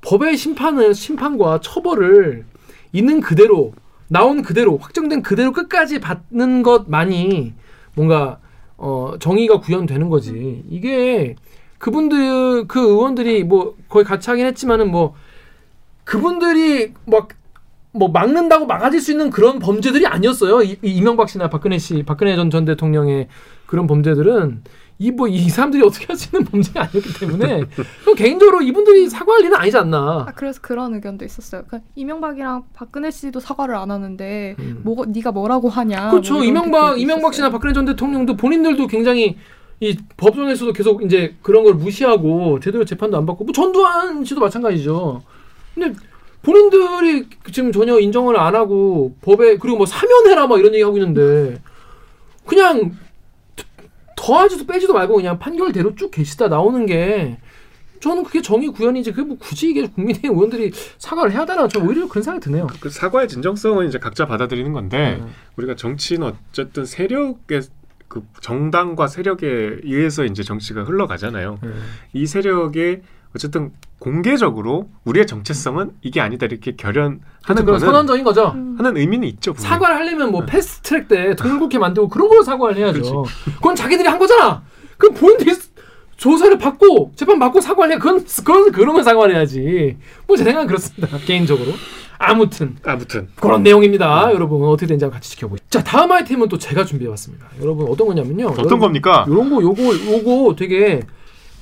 [0.00, 2.46] 법의 심판을 심판과 처벌을
[2.92, 3.74] 있는 그대로
[4.08, 7.52] 나온 그대로 확정된 그대로 끝까지 받는 것만이
[7.94, 8.40] 뭔가
[8.78, 11.36] 어 정의가 구현되는 거지 이게
[11.78, 15.14] 그분들 그 의원들이 뭐 거의 같이 하긴 했지만은 뭐
[16.04, 17.28] 그분들이 막
[17.96, 20.60] 뭐 막는다고 막아질 수 있는 그런 범죄들이 아니었어요.
[20.60, 23.26] 이, 이 이명박 씨나 박근혜 씨, 박근혜 전 전 대통령의
[23.64, 24.62] 그런 범죄들은
[24.98, 27.62] 이 뭐 이 사람들이 어떻게 할 수 있는 범죄가 아니었기 때문에
[28.04, 30.26] 또 개인적으로 이분들이 사과할 일은 아니지 않나.
[30.28, 31.62] 아, 그래서 그런 의견도 있었어요.
[31.66, 34.80] 그러니까 이명박이랑 박근혜 씨도 사과를 안 하는데 음.
[34.84, 36.10] 뭐 네가 뭐라고 하냐.
[36.10, 36.34] 그렇죠.
[36.34, 37.48] 뭐 이명박 이명박 씨나.
[37.48, 39.38] 박근혜 전 대통령도 본인들도 굉장히
[39.80, 45.22] 이 법정에서도 계속 이제 그런 걸 무시하고 제대로 재판도 안 받고 뭐 전두환 씨도 마찬가지죠.
[45.74, 45.98] 근데
[46.42, 51.60] 본인들이 지금 전혀 인정을 안 하고 법에 그리고 뭐 사면해라 막 이런 얘기 하고 있는데
[52.46, 52.96] 그냥
[54.16, 57.38] 더하지도 빼지도 말고 그냥 판결대로 쭉 계시다 나오는 게
[58.00, 62.06] 저는 그게 정의 구현이지 그게 뭐 굳이 이게 국민의힘 의원들이 사과를 해야 되나 저 오히려
[62.08, 62.66] 그런 생각이 드네요.
[62.80, 65.32] 그 사과의 진정성은 이제 각자 받아들이는 건데 음.
[65.56, 67.62] 우리가 정치는 어쨌든 세력의
[68.08, 69.46] 그 정당과 세력에
[69.82, 71.58] 의해서 이제 정치가 흘러가잖아요.
[71.62, 71.82] 음.
[72.12, 73.02] 이 세력의
[73.34, 78.52] 어쨌든 공개적으로 우리의 정체성은 이게 아니다 이렇게 결연하는 그런 거는 선언적인 거죠.
[78.54, 78.76] 음.
[78.78, 79.52] 하는 의미는 있죠.
[79.52, 79.68] 분명히.
[79.74, 83.24] 사과를 하려면 뭐 패스트 트랙 때 동국회 만들고 그런 걸로 사과를 해야죠.
[83.56, 84.62] 그건 자기들이 한 거잖아.
[84.96, 85.54] 그럼 본인들이
[86.16, 87.98] 조사를 받고 재판 받고 사과를 해.
[87.98, 89.98] 그건 그건 그런 걸 사과를 해야지.
[90.26, 91.18] 뭐 제 생각은 그렇습니다.
[91.26, 91.72] 개인적으로.
[92.18, 94.32] 아무튼 아무튼 그런 내용입니다.
[94.32, 95.64] 여러분 어떻게 되는지 한번 같이 지켜보죠.
[95.70, 97.46] 자 다음 아이템은 또 제가 준비해왔습니다.
[97.60, 98.46] 여러분 어떤 거냐면요.
[98.48, 99.24] 어떤 여러분, 겁니까?
[99.28, 101.02] 요런 거 요거 요거 되게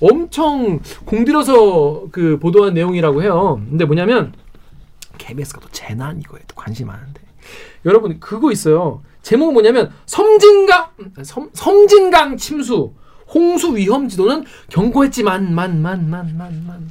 [0.00, 3.60] 엄청 공들여서 그 보도한 내용이라고 해요.
[3.68, 4.32] 근데 뭐냐면
[5.18, 7.20] KBS가 또 재난 이거에 또 관심 많은데
[7.84, 9.02] 여러분 그거 있어요.
[9.22, 10.88] 제목은 뭐냐면 섬진강
[11.22, 12.92] 섬, 섬진강 침수
[13.28, 16.90] 홍수 위험 지도는 경고했지만 만만만 만만인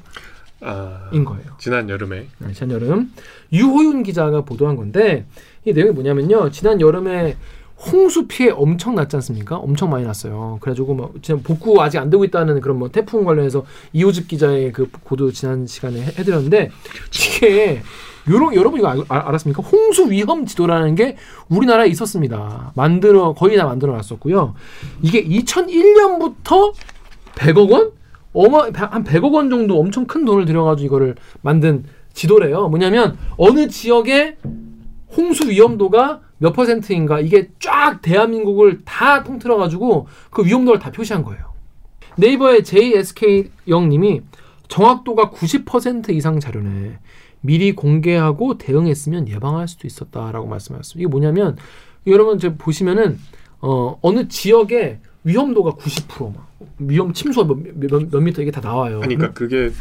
[0.62, 1.56] 아, 거예요.
[1.60, 3.12] 지난 여름에 네, 지난 여름
[3.54, 5.26] 유호윤 기자가 보도한 건데
[5.64, 6.50] 이 내용이 뭐냐면요.
[6.52, 7.38] 지난 여름에
[7.92, 9.58] 홍수 피해 엄청 났지 않습니까?
[9.58, 10.58] 엄청 많이 났어요.
[10.62, 14.90] 그래가지고 뭐 지금 복구 아직 안 되고 있다는 그런 뭐 태풍 관련해서 이호집 기자의 그
[15.04, 16.72] 보도 지난 시간에 해- 해드렸는데
[17.14, 17.82] 이게
[18.30, 19.62] 요런 여러분 이거 알, 알- 알았습니까?
[19.64, 21.18] 홍수 위험 지도라는 게
[21.50, 22.72] 우리나라에 있었습니다.
[22.76, 24.56] 만들어 거의 다 만들어 놨었고요.
[25.02, 26.74] 이게 2001년부터
[27.36, 27.92] 100억 원?
[28.32, 31.84] 어마 한 100억 원 정도 엄청 큰 돈을 들여가지고 이거를 만든
[32.14, 32.70] 지도래요.
[32.70, 34.38] 뭐냐면 어느 지역의
[35.16, 41.54] 홍수 위험도가 몇 퍼센트인가 이게 쫙 대한민국을 다 통틀어 가지고 그 위험도를 다 표시한 거예요.
[42.18, 44.22] 네이버의 JSK 영님이
[44.68, 47.00] 정확도가 90% 이상 자료네.
[47.42, 51.00] 미리 공개하고 대응했으면 예방할 수도 있었다라고 말씀하셨습니다.
[51.00, 51.58] 이게 뭐냐면
[52.08, 53.20] 여러분 저 보시면은
[53.60, 56.48] 어, 어느 지역의 위험도가 90%막
[56.80, 59.00] 위험 침수가 몇, 몇, 몇 미터 이게 다 나와요.
[59.00, 59.72] 그러니까 그게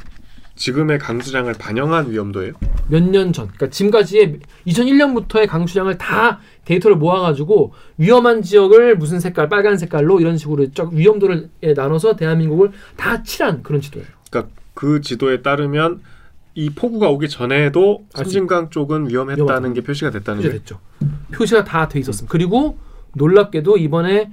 [0.57, 2.53] 지금의 강수량을 반영한 위험도예요.
[2.89, 9.79] 몇 년 전, 그러니까 지금까지의 2001년부터의 강수량을 다 데이터를 모아가지고 위험한 지역을 무슨 색깔, 빨간
[9.79, 14.07] 색깔로 이런 식으로 쫙 위험도를 예, 나눠서 대한민국을 다 칠한 그런 지도예요.
[14.31, 16.01] 그러니까 그 지도에 따르면
[16.55, 19.73] 이 폭우가 오기 전에도 섬진강 쪽은 위험했다는 위험하다.
[19.73, 20.79] 게 표시가 됐다는 게 됐죠.
[21.33, 22.31] 표시가 다 돼 있었습니다.
[22.31, 22.79] 그리고
[23.15, 24.31] 놀랍게도 이번에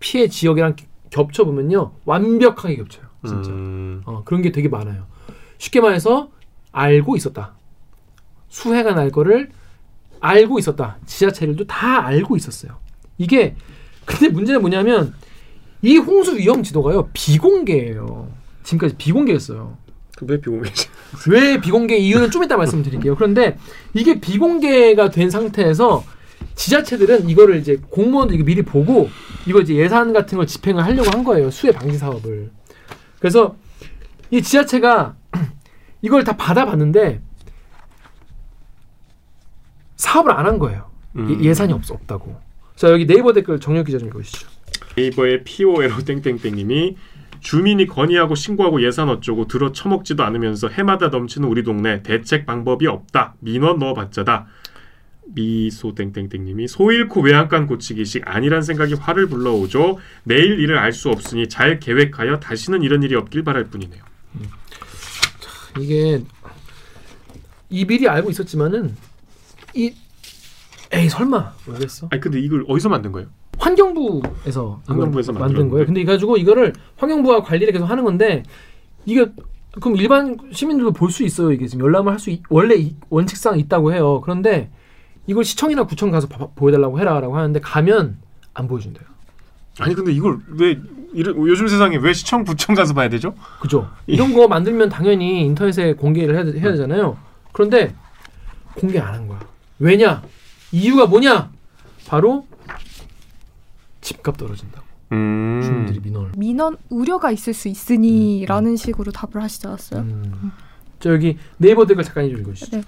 [0.00, 0.74] 피해 지역이랑
[1.10, 3.04] 겹쳐 보면요, 완벽하게 겹쳐요.
[3.26, 3.50] 진짜.
[3.50, 5.04] 음, 어, 그런 게 되게 많아요.
[5.60, 6.30] 쉽게 말해서
[6.72, 7.52] 알고 있었다.
[8.48, 9.50] 수해가 날 거를
[10.20, 10.98] 알고 있었다.
[11.06, 12.78] 지자체들도 다 알고 있었어요.
[13.18, 13.54] 이게
[14.06, 15.14] 근데 문제는 뭐냐면
[15.82, 18.32] 이 홍수 위험 지도가요 비공개예요.
[18.62, 19.76] 지금까지 비공개였어요.
[20.22, 20.88] 왜 비공개지?
[21.28, 23.14] 왜 비공개 이유는 좀 이따 말씀드릴게요.
[23.14, 23.58] 그런데
[23.92, 26.04] 이게 비공개가 된 상태에서
[26.54, 29.10] 지자체들은 이거를 이제 공무원들 이거 미리 보고
[29.46, 31.50] 이거 이제 예산 같은 걸 집행을 하려고 한 거예요.
[31.50, 32.50] 수해 방지 사업을.
[33.18, 33.56] 그래서
[34.30, 35.16] 이 지자체가
[36.02, 37.20] 이걸 다 받아봤는데
[39.96, 40.90] 사업을 안 한 거예요.
[41.16, 41.28] 음.
[41.30, 42.40] 예, 예산이 없, 없다고.
[42.76, 44.48] 자 여기 네이버 댓글 정력 기자 좀 읽어주시죠.
[44.96, 46.96] 네이버의 POLO 땡땡땡님이
[47.40, 53.34] 주민이 건의하고 신고하고 예산 어쩌고 들어 처먹지도 않으면서 해마다 넘치는 우리 동네 대책 방법이 없다.
[53.40, 54.46] 민원 넣어봤자다.
[55.32, 59.98] 미소 땡땡땡님이 소 잃고 외양간 고치기식 아니란 생각이 화를 불러오죠.
[60.24, 64.02] 내일 일을 알 수 없으니 잘 계획하여 다시는 이런 일이 없길 바랄 뿐이네요.
[65.78, 66.22] 이게
[67.68, 68.96] 이 미리 알고 있었지만은
[69.74, 69.94] 이
[70.92, 72.08] 에이 설마 모르겠어.
[72.10, 73.28] 아니 근데 이걸 어디서 만든 거예요?
[73.58, 75.68] 환경부에서 환경부에서 만든.
[75.68, 75.86] 거예요.
[75.86, 78.42] 근데 이 가지고 이거를 환경부가 관리를 계속 하는 건데
[79.06, 79.30] 이게
[79.80, 81.52] 그럼 일반 시민들도 볼 수 있어요.
[81.52, 84.20] 이게 지금 열람을 할 수 원래 이- 원칙상 있다고 해요.
[84.22, 84.70] 그런데
[85.26, 88.18] 이걸 시청이나 구청 가서 봐- 보여달라고 해라라고 하는데 가면
[88.54, 89.04] 안 보여준대요.
[89.78, 90.78] 아니 근데 이걸 왜
[91.12, 93.34] 이런 요즘 세상에 왜 시청 구청 가서 봐야 되죠?
[93.60, 93.88] 그죠?
[94.06, 97.16] 이런 거 만들면 당연히 인터넷에 공개를 해야, 해야 되잖아요.
[97.52, 97.94] 그런데
[98.76, 99.40] 공개 안 한 거야.
[99.78, 100.22] 왜냐?
[100.72, 101.50] 이유가 뭐냐?
[102.06, 102.46] 바로
[104.00, 104.86] 집값 떨어진다고.
[105.12, 105.60] 음.
[105.62, 106.32] 주민들이 민원을.
[106.36, 110.00] 민원 우려가 있을 수 있으니라는 식으로 답을 하시지 않았어요?
[110.02, 110.52] 음.
[111.00, 112.76] 저 여기 네이버 댓글 잠깐 읽어주시죠.
[112.76, 112.82] 네.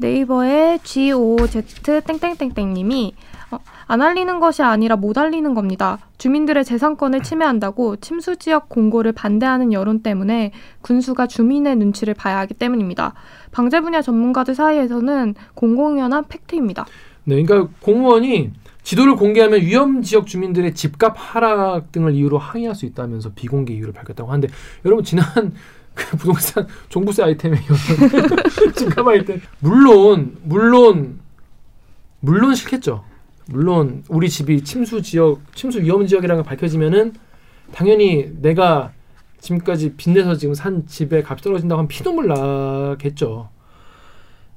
[0.00, 1.62] 네이버의 GOZ
[2.06, 3.14] 땡땡땡땡님이
[3.50, 3.58] 어,
[3.90, 5.98] 안 알리는 것이 아니라 못 알리는 겁니다.
[6.18, 13.14] 주민들의 재산권을 침해한다고 침수 지역 공고를 반대하는 여론 때문에 군수가 주민의 눈치를 봐야 하기 때문입니다.
[13.50, 16.84] 방제 분야 전문가들 사이에서는 공공연한 팩트입니다.
[17.24, 23.32] 네, 그러니까 공무원이 지도를 공개하면 위험 지역 주민들의 집값 하락 등을 이유로 항의할 수 있다면서
[23.34, 24.48] 비공개 이유를 밝혔다고 하는데
[24.84, 25.24] 여러분 지난
[25.94, 27.58] 그 부동산 종부세 아이템에
[28.76, 31.20] 집값 아이템 물론 물론
[32.20, 33.07] 물론 싫겠죠.
[33.50, 37.14] 물론 우리 집이 침수 지역 침수 위험 지역이라는 게 밝혀지면은
[37.72, 38.92] 당연히 내가
[39.40, 43.48] 지금까지 빚내서 지금 산 집에 값이 떨어진다고 하면 피눈물 나겠죠.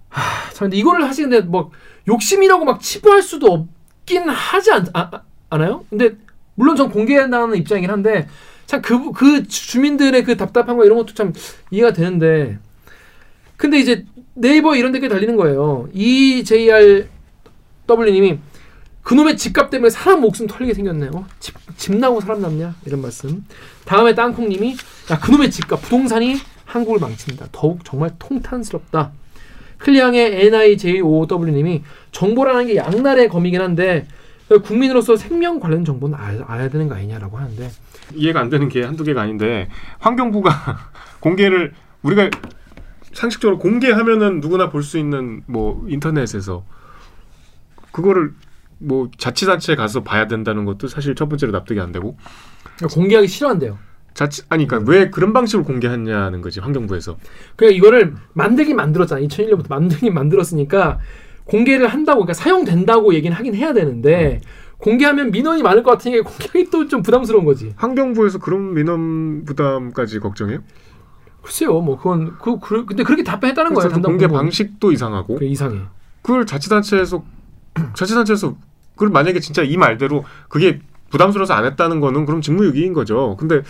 [0.10, 1.72] 하, 참 근데 이거를 하시는데 뭐
[2.08, 5.86] 욕심이라고 막 치부할 수도 없긴 하지 않, 아, 아, 않아요?
[5.90, 6.18] 근데
[6.56, 8.28] 물론 전 공개한다는 입장이긴 한데
[8.66, 11.32] 참그그 주민들의 그 답답한 거 이런 것도 참
[11.70, 12.60] 이해가 되는데
[13.56, 15.88] 근데 이제 네이버 이런 댓글 달리는 거예요.
[15.94, 17.08] EJR
[17.88, 18.40] W님이
[19.04, 21.26] 그놈의 집값 때문에 사람 목숨 털리게 생겼네요.
[21.40, 22.76] 집, 집 나고 사람 남냐?
[22.86, 23.46] 이런 말씀.
[23.86, 24.76] 다음에 땅콩님이
[25.12, 26.36] 야 그놈의 집값 부동산이
[26.66, 27.48] 한국을 망친다.
[27.52, 29.12] 더욱 정말 통탄스럽다.
[29.80, 34.08] 클리앙의 NIJOW님이 정보라는 게 양날의 검이긴 한데
[34.64, 37.72] 국민으로서 생명 관련 정보는 알, 알아야 되는 거 아니냐라고 하는데
[38.14, 40.52] 이해가 안 되는 게 한두 개가 아닌데 환경부가
[41.22, 42.30] 공개를 우리가
[43.14, 46.64] 상식적으로 공개하면은 누구나 볼 수 있는 뭐 인터넷에서
[47.92, 48.34] 그거를
[48.82, 52.18] 뭐 자치단체에 가서 봐야 된다는 것도 사실 첫 번째로 납득이 안 되고
[52.94, 53.78] 공개하기 싫어한대요.
[54.14, 57.18] 자치 아니 그러니까 왜 그런 방식으로 공개하냐는 거지 환경부에서
[57.56, 59.22] 그러니까 이거를 만들긴 만들었잖아.
[59.22, 61.00] 2001년부터 만들긴 만들었으니까
[61.46, 64.42] 공개를 한다고 그러니까 사용된다고 얘기는 하긴 해야 되는데
[64.80, 67.74] 공개하면 민원이 많을 것 같으니까 공개하기 또 좀 부담스러운 거지.
[67.78, 70.60] 환경부에서 그런 민원 부담까지 걱정해요?
[71.42, 73.92] 글쎄요, 뭐 그건 그, 그 근데 그렇게 답변했다는 거예요.
[74.02, 74.28] 공개.
[74.28, 75.80] 방식도 이상하고 그 이상해.
[76.22, 77.24] 그걸 자치단체에서
[77.96, 78.56] 자치단체에서
[78.94, 83.36] 그걸 만약에 진짜 이 말대로 그게 부담스러워서 안 했다는 거는 그럼 직무유기인 거죠.
[83.40, 83.62] 근데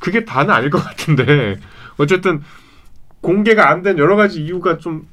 [0.00, 1.58] 그게 다는 아닐 것 같은데
[1.98, 2.42] 어쨌든
[3.20, 5.06] 공개가 안 된 여러 가지 이유가 좀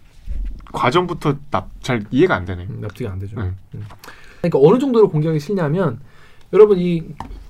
[0.72, 2.66] 과정부터 납, 잘 이해가 안 되네.
[2.70, 3.40] 음, 납득이 안 되죠.
[3.42, 3.52] 네.
[3.76, 3.86] 음.
[4.42, 6.00] 그러니까 어느 정도로 공개하기 싫냐면
[6.54, 7.04] 여러분 이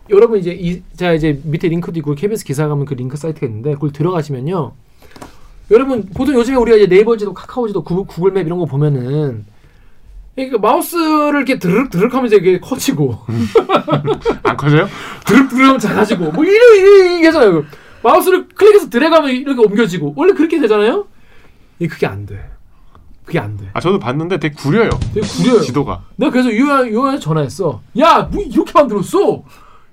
[0.10, 3.74] 여러분 이제 이 제가 이제 밑에 링크도 있고 KBS 기사 가면 그 링크 사이트가 있는데
[3.76, 4.74] 그걸 들어가시면요.
[5.72, 9.46] 여러분 보통 요즘에 우리가 이제 네이버 지도, 카카오 지도, 구글, 구글 맵 이런 거 보면은
[10.40, 13.18] 이게 마우스를 이렇게 드르륵 드르륵 하면서 이게 커지고
[14.44, 14.88] 안 커져요?
[15.26, 17.66] 드륵 드륵 하면 작아지고 뭐 이런 이게 하잖아요.
[18.02, 21.06] 마우스를 클릭해서 드래그하면 이렇게 옮겨지고 원래 그렇게 되잖아요.
[21.80, 22.50] 이 그게 안 돼.
[23.26, 23.70] 그게 안 돼.
[23.74, 24.90] 아 저도 봤는데 되게 구려요.
[25.14, 25.62] 되게 구려요.
[25.62, 26.04] 지도가.
[26.16, 27.82] 내가 그래서 유아 유아한테 전화했어.
[28.00, 29.44] 야, 뭐 이렇게 만들었어?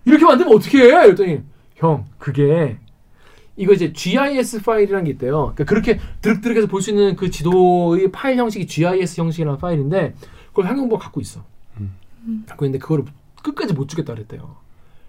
[0.05, 1.07] 이렇게 만들면 어떻게 해?
[1.07, 1.41] 이랬더니
[1.75, 2.79] 형, 그게
[3.57, 5.53] 이거 이제 GIS 파일이라는 게 있대요.
[5.55, 10.15] 그러니까 그렇게 드륵드륵해서 볼 수 있는 그 지도의 파일 형식이 GIS 형식이라는 파일인데
[10.57, 11.45] 그걸 환경부가 갖고 있어.
[12.47, 13.05] 갖고 있는데 그거를
[13.42, 14.57] 끝까지 못 주겠다 그랬대요.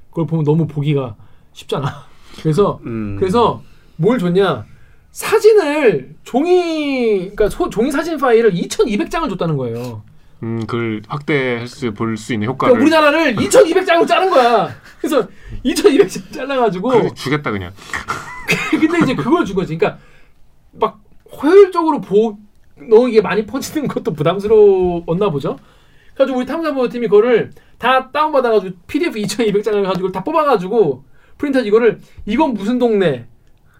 [0.09, 1.15] 그걸 보면 너무 보기가
[1.53, 2.03] 쉽잖아.
[2.41, 3.15] 그래서 음.
[3.17, 3.63] 그래서
[3.95, 4.65] 뭘 줬냐?
[5.11, 10.03] 사진을 종이 그러니까 소- 종이 사진 파일을 2,200장을 줬다는 거예요.
[10.43, 14.69] 음, 그걸 확대해서 볼수 있는 효과를 그러니까 우리나라를 2,200장으로 자른 거야.
[14.99, 15.27] 그래서
[15.63, 17.71] 2,200장 잘라가지고 주겠다 그냥.
[18.69, 19.77] 근데 이제 그걸 준 거지.
[19.77, 20.03] 그러니까
[20.73, 20.99] 막
[21.41, 22.37] 효율적으로 보
[22.89, 25.57] 너무 이게 많이 퍼지는 것도 부담스러웠나 보죠.
[26.13, 31.03] 그래가지고 우리 탐사보호팀이 그거를 다 다운받아가지고 PDF 2,200장을 가지고 다 뽑아가지고
[31.37, 33.27] 프린터 이거를 이건 무슨 동네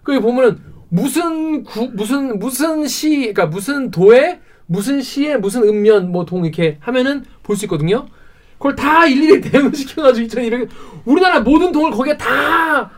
[0.04, 6.24] 거기 보면은 무슨 구 무슨 무슨 시 그러니까 무슨 도에 무슨 시에 무슨 읍면 뭐
[6.24, 8.06] 동 이렇게 하면은 볼 수 있거든요.
[8.58, 10.68] 그걸 다 일일이 대응을 시켜가지고 2,200
[11.04, 12.90] 우리나라 모든 동을 거기에 다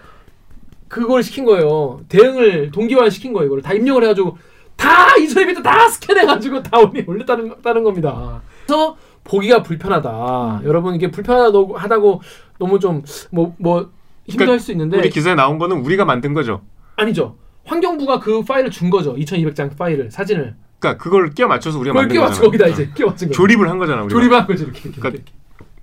[0.89, 2.01] 그걸 시킨 거예요.
[2.09, 3.47] 대응을 동기화 시킨 거예요.
[3.47, 4.37] 이걸 다 입력을 해가지고
[4.81, 8.41] 다 이소리비도 다 스캔해가지고 다 올렸다는 다는 겁니다.
[8.67, 10.63] 그래서 보기가 불편하다.
[10.65, 12.23] 여러분 이게 불편하다고
[12.59, 13.91] 너무 좀 뭐뭐
[14.27, 16.63] 힘들할 수 있는데 우리 기사에 나온 거는 우리가 만든 거죠.
[16.97, 17.37] 아니죠.
[17.67, 19.15] 환경부가 그 파일을 준 거죠.
[19.15, 22.27] 2,200장 파일을 사진을 그러니까 그걸 끼워 맞춰서 우리가 만든 끼워.
[22.27, 23.35] 맞춰 거기다 이제 끼워 맞춘 거.
[23.35, 24.03] 조립을 한 거잖아.
[24.03, 24.19] 우리가.
[24.19, 24.81] 조립한 거지 이렇게.
[24.85, 25.33] 이렇게, 그러니까 이렇게.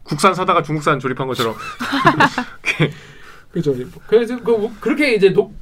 [0.04, 1.54] 국산 사다가 중국산 조립한 것처럼.
[3.52, 3.76] 그죠.
[4.08, 5.54] 그래서 그, 그렇게 이제 녹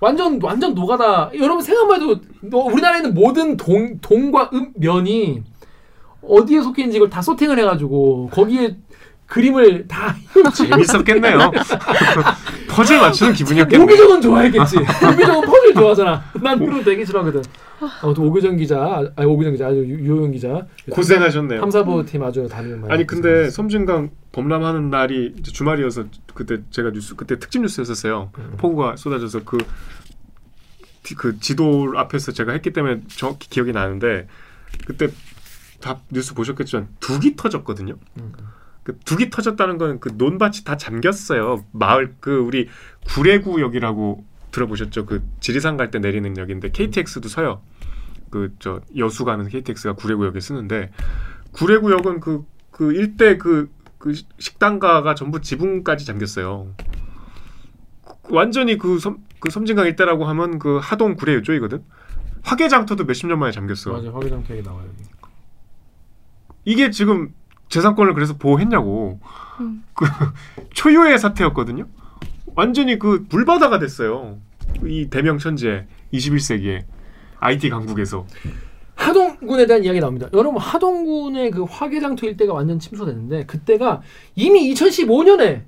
[0.00, 1.30] 완전 완전 노가다.
[1.34, 5.42] 여러분 생각만 해도 너- 우리나라에 있는 모든 동 동과 음 면이
[6.22, 8.76] 어디에 속해 있는지 이걸 다 소팅을 해가지고 거기에
[9.26, 10.14] 그림을 다
[10.54, 11.50] 재밌었겠네요.
[12.70, 13.82] 퍼즐 맞추는 기분이었겠네.
[13.84, 14.76] 오기정은 좋아했겠지.
[14.78, 16.22] 오기정은 퍼즐 좋아하잖아.
[16.42, 17.42] 난 그런 거 되게 싫어하거든.
[18.02, 20.66] 아무튼 오기정 기자, 아니 오기정 기자, 아주 유- 유호영 기자.
[20.90, 21.60] 고생하셨네요.
[21.60, 22.92] 탐사부 팀 아주 다니는 말.
[22.92, 26.04] 아니 근데 섬진강 범람하는 날이 주말이어서
[26.34, 28.30] 그때 제가 뉴스 그때 특집 뉴스였었어요.
[28.38, 28.54] 음.
[28.58, 29.58] 폭우가 쏟아져서 그.
[31.16, 34.26] 그 지도 앞에서 제가 했기 때문에 정확히 기억이 나는데
[34.88, 35.06] 그때
[35.80, 37.94] 다 뉴스 보셨겠지만 둑이 터졌거든요.
[38.18, 38.32] 음.
[38.86, 41.64] 그 둑이 터졌다는 건 그 논밭이 다 잠겼어요.
[41.72, 42.68] 마을 그 우리
[43.08, 45.06] 구례구역이라고 들어보셨죠?
[45.06, 47.62] 그 지리산 갈 때 내리는 역인데 KTX도 서요.
[48.30, 50.92] 그 저 여수 가는 KTX가 구례구역에 쓰는데
[51.52, 56.68] 구례구역은 그 그 일대 그, 그 시- 식당가가 전부 지붕까지 잠겼어요.
[58.22, 61.82] 그- 완전히 그, 섬, 그 섬진강 일대라고 하면 그 하동 구례 이쪽이거든.
[62.42, 63.92] 화개장터도 몇십 년 만에 잠겼어.
[63.92, 64.86] 맞아 화기장 태이 나와요.
[66.66, 67.32] 이게 지금
[67.68, 69.18] 재산권을 그래서 보호했냐고.
[69.60, 69.82] 음.
[69.94, 70.04] 그
[70.74, 71.86] 초유의 사태였거든요.
[72.54, 74.38] 완전히 그 불바다가 됐어요.
[74.84, 76.84] 이 대명천지에 21세기에
[77.40, 78.26] IT 강국에서.
[78.94, 80.28] 하동군에 대한 이야기 나옵니다.
[80.32, 84.00] 여러분 하동군의 그 화개장터 일대가 완전 침수됐는데 그때가
[84.34, 85.62] 이미 2015년에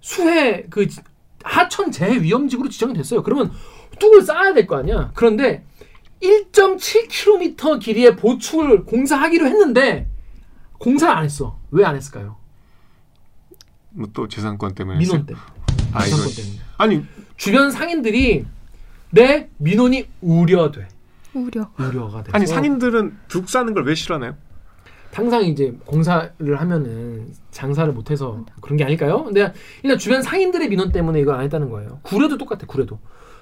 [0.00, 1.00] 수해 그 지-
[1.42, 3.22] 하천 재해 위험지구로 지정이 됐어요.
[3.22, 3.50] 그러면
[3.98, 5.10] 뚝을 쌓아야 될 거 아니야.
[5.14, 5.64] 그런데
[6.22, 10.08] 1.7km 길이의 보충을 공사하기로 했는데
[10.78, 11.58] 공사를 안 했어.
[11.70, 12.36] 왜 안 했을까요?
[13.90, 14.98] 뭐 또 재산권 때문에.
[14.98, 15.26] 민원?
[15.26, 15.44] 때문에.
[15.92, 16.02] 아.
[16.04, 16.62] 재산권 때문에.
[16.78, 17.04] 아니
[17.36, 18.44] 주변 상인들이
[19.10, 20.88] 내 민원이 우려돼.
[21.34, 21.70] 우려.
[21.78, 24.34] 우려가 돼서 아니 상인들은 둑 싸는 걸 왜 싫어하나요?
[25.12, 29.24] 항상 이제 공사를 하면은 장사를 못해서 그런 게 아닐까요?
[29.24, 29.50] 근데
[29.82, 32.00] 일단 주변 상인들의 민원 때문에 이걸 안 했다는 거예요.
[32.02, 32.66] 구례도 똑같아.
[32.66, 32.98] 구례도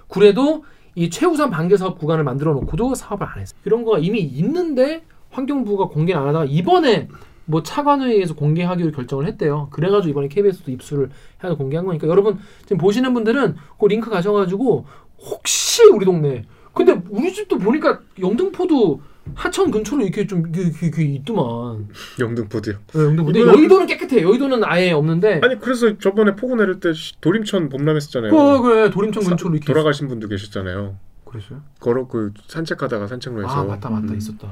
[0.06, 0.64] 구례도
[0.94, 3.54] 이 최우선 반개 사업 구간을 만들어 놓고도 사업을 안 했어.
[3.64, 5.04] 이런 거가 이미 있는데
[5.44, 7.08] 환경부가 공개를 안 하다가 이번에
[7.46, 9.68] 뭐 차관회의에서 공개하기로 결정을 했대요.
[9.70, 11.10] 그래가지고 이번에 KBS도 입수를
[11.42, 14.86] 해서 공개한 거니까 여러분 지금 보시는 분들은 그 링크 가셔가지고
[15.18, 19.00] 혹시 우리 동네 근데 우리 집도 보니까 영등포도
[19.34, 21.88] 하천 근처로 이렇게 좀 이게, 이게 있더만.
[22.20, 22.76] 영등포도요.
[22.92, 23.24] 네, 영등포.
[23.32, 24.22] 근데 여의도는 깨끗해.
[24.22, 25.40] 여의도는 아예 없는데.
[25.42, 28.30] 아니 그래서 저번에 폭우 내릴 때 시- 도림천 범람했었잖아요.
[28.32, 29.66] 그래 그래 도림천 사- 근처로 이렇게.
[29.72, 30.96] 돌아가신 분도 계셨잖아요.
[31.24, 31.62] 그랬어요?
[31.80, 33.48] 걸어 그 산책하다가 산책로에서.
[33.50, 34.16] 아 맞다 맞다 음.
[34.18, 34.48] 있었다.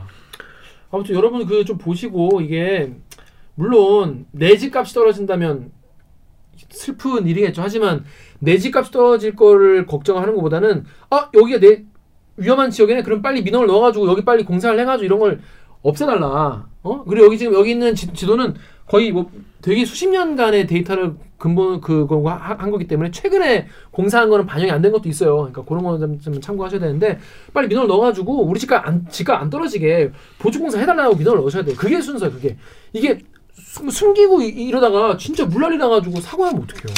[0.93, 2.93] 아무튼 여러분 그 좀 보시고 이게
[3.55, 5.73] 물론 내 집값이 떨어진다면
[6.71, 7.63] 슬픈 일이겠죠.
[7.63, 8.05] 하지만
[8.39, 11.85] 내 집값이 떨어질 거를 걱정하는 것보다는 아 여기가 내
[12.37, 13.03] 위험한 지역이네.
[13.03, 15.41] 그럼 빨리 민원을 넣어가지고 여기 빨리 공사를 해가지고 이런 걸
[15.83, 16.67] 없애달라.
[16.83, 17.05] 어?
[17.05, 18.55] 그리고 여기 지금 여기 있는 지, 지도는
[18.87, 19.31] 거의 뭐
[19.61, 24.83] 되게 수십 년간의 데이터를 근본 그거 하- 한 거기 때문에 최근에 공사한 거는 반영이 안
[24.83, 25.37] 된 것도 있어요.
[25.37, 27.19] 그러니까 그런 거좀 좀 참고하셔야 되는데
[27.53, 31.77] 빨리 민원을 넣어가지고 우리 집값 안 집값 안 떨어지게 보충공사 해달라고 민원을 넣으셔야 돼요.
[31.77, 32.33] 그게 순서예요.
[32.35, 32.57] 그게
[32.93, 33.19] 이게
[33.55, 36.95] 숨, 숨기고 이- 이러다가 진짜 물난리 나가지고 사고하면 어떡해요.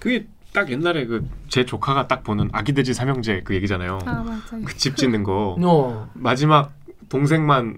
[0.00, 4.00] 그게 딱 옛날에 그 제 조카가 딱 보는 아기 돼지 삼형제 그 얘기잖아요.
[4.04, 4.64] 아 맞아요.
[4.66, 6.10] 그집 짓는 거 어.
[6.14, 6.72] 마지막
[7.08, 7.74] 동생만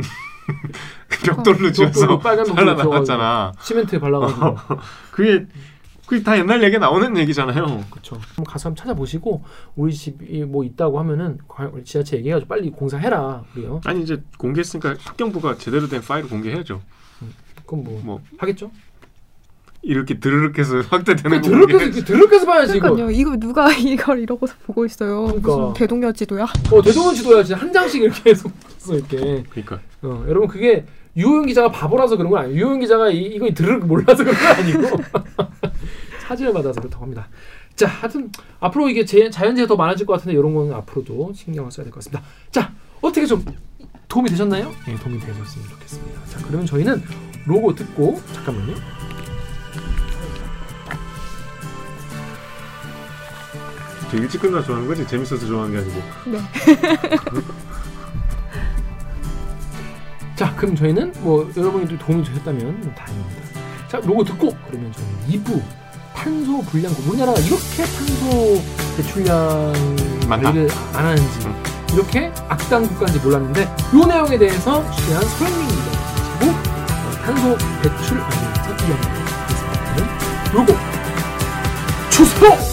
[1.25, 3.53] 벽돌로 지어서 벽돌로 빨간 벽돌로 잘라나갔잖아.
[3.61, 4.57] 시멘트 발라가지고.
[5.11, 5.47] 그게
[6.07, 7.85] 그게 다 옛날 얘기 나오는 얘기잖아요.
[7.91, 8.19] 그렇죠.
[8.47, 9.45] 가서 한번 찾아보시고
[9.77, 13.45] 우리 집이 뭐 있다고 하면은 과- 지자체 얘기해가지고 빨리 공사해라.
[13.55, 13.81] 그래요.
[13.85, 16.81] 아니 이제 공개했으니까 환경부가 제대로 된 파일을 공개해야죠.
[17.65, 18.73] 그럼 뭐, 뭐 하겠죠?
[19.83, 22.05] 이렇게 드르륵해서 확대되는 거 드럽게 공개.
[22.05, 22.93] 드럽게 해서 봐야지 이거.
[22.93, 23.11] 그러니까요.
[23.19, 25.25] 이거 누가 이걸 이러고서 보고 있어요.
[25.27, 25.57] 그러니까.
[25.57, 26.45] 무슨 대동여 지도야?
[26.71, 29.43] 어 대동원 지도야 진짜 한 장씩 이렇게 해서 써 이렇게.
[29.51, 30.85] 그러니까 어, 여러분 그게
[31.17, 32.59] 유호영 기자가 바보라서 그런 건 아니에요.
[32.61, 35.03] 유호영 기자가 이, 이거 드르륵 몰라서 그런 건 아니고
[36.29, 37.29] 사진을 받아서 그렇다고 합니다.
[37.75, 41.85] 자, 하여튼 앞으로 이게 제, 자연재해 더 많아질 것 같은데 이런 거는 앞으로도 신경을 써야
[41.85, 42.23] 될 것 같습니다.
[42.51, 43.43] 자, 어떻게 좀
[44.09, 44.71] 도움이 되셨나요?
[44.87, 46.25] 네, 도움이 되셨으면 좋겠습니다.
[46.27, 47.03] 자, 그러면 저희는
[47.47, 48.75] 로고 듣고 잠깐만요.
[54.11, 56.03] 저 일찍 끝나 좋아하는 거지 재밌어서 좋아하는 게 아니고.
[56.27, 56.41] 네.
[60.37, 63.41] 자, 그럼 저희는 뭐 여러분이 또 도움이 되셨다면 다행입니다.
[63.89, 65.63] 자, 로고 듣고 그러면 저희는 2부
[66.15, 68.63] 탄소 불량국 우리나라가 이렇게 탄소
[68.97, 69.73] 배출량.
[70.29, 71.55] 관리를 안 하는지 응.
[71.93, 75.91] 이렇게 악당 국가인지 몰랐는데 이 내용에 대해서 취재한 서영민 기자
[76.39, 79.17] 그리고 어, 탄소 배출 관련해서 이야기를
[79.49, 80.53] 했습니다.
[80.55, 80.77] 요거
[82.11, 82.70] 주세요!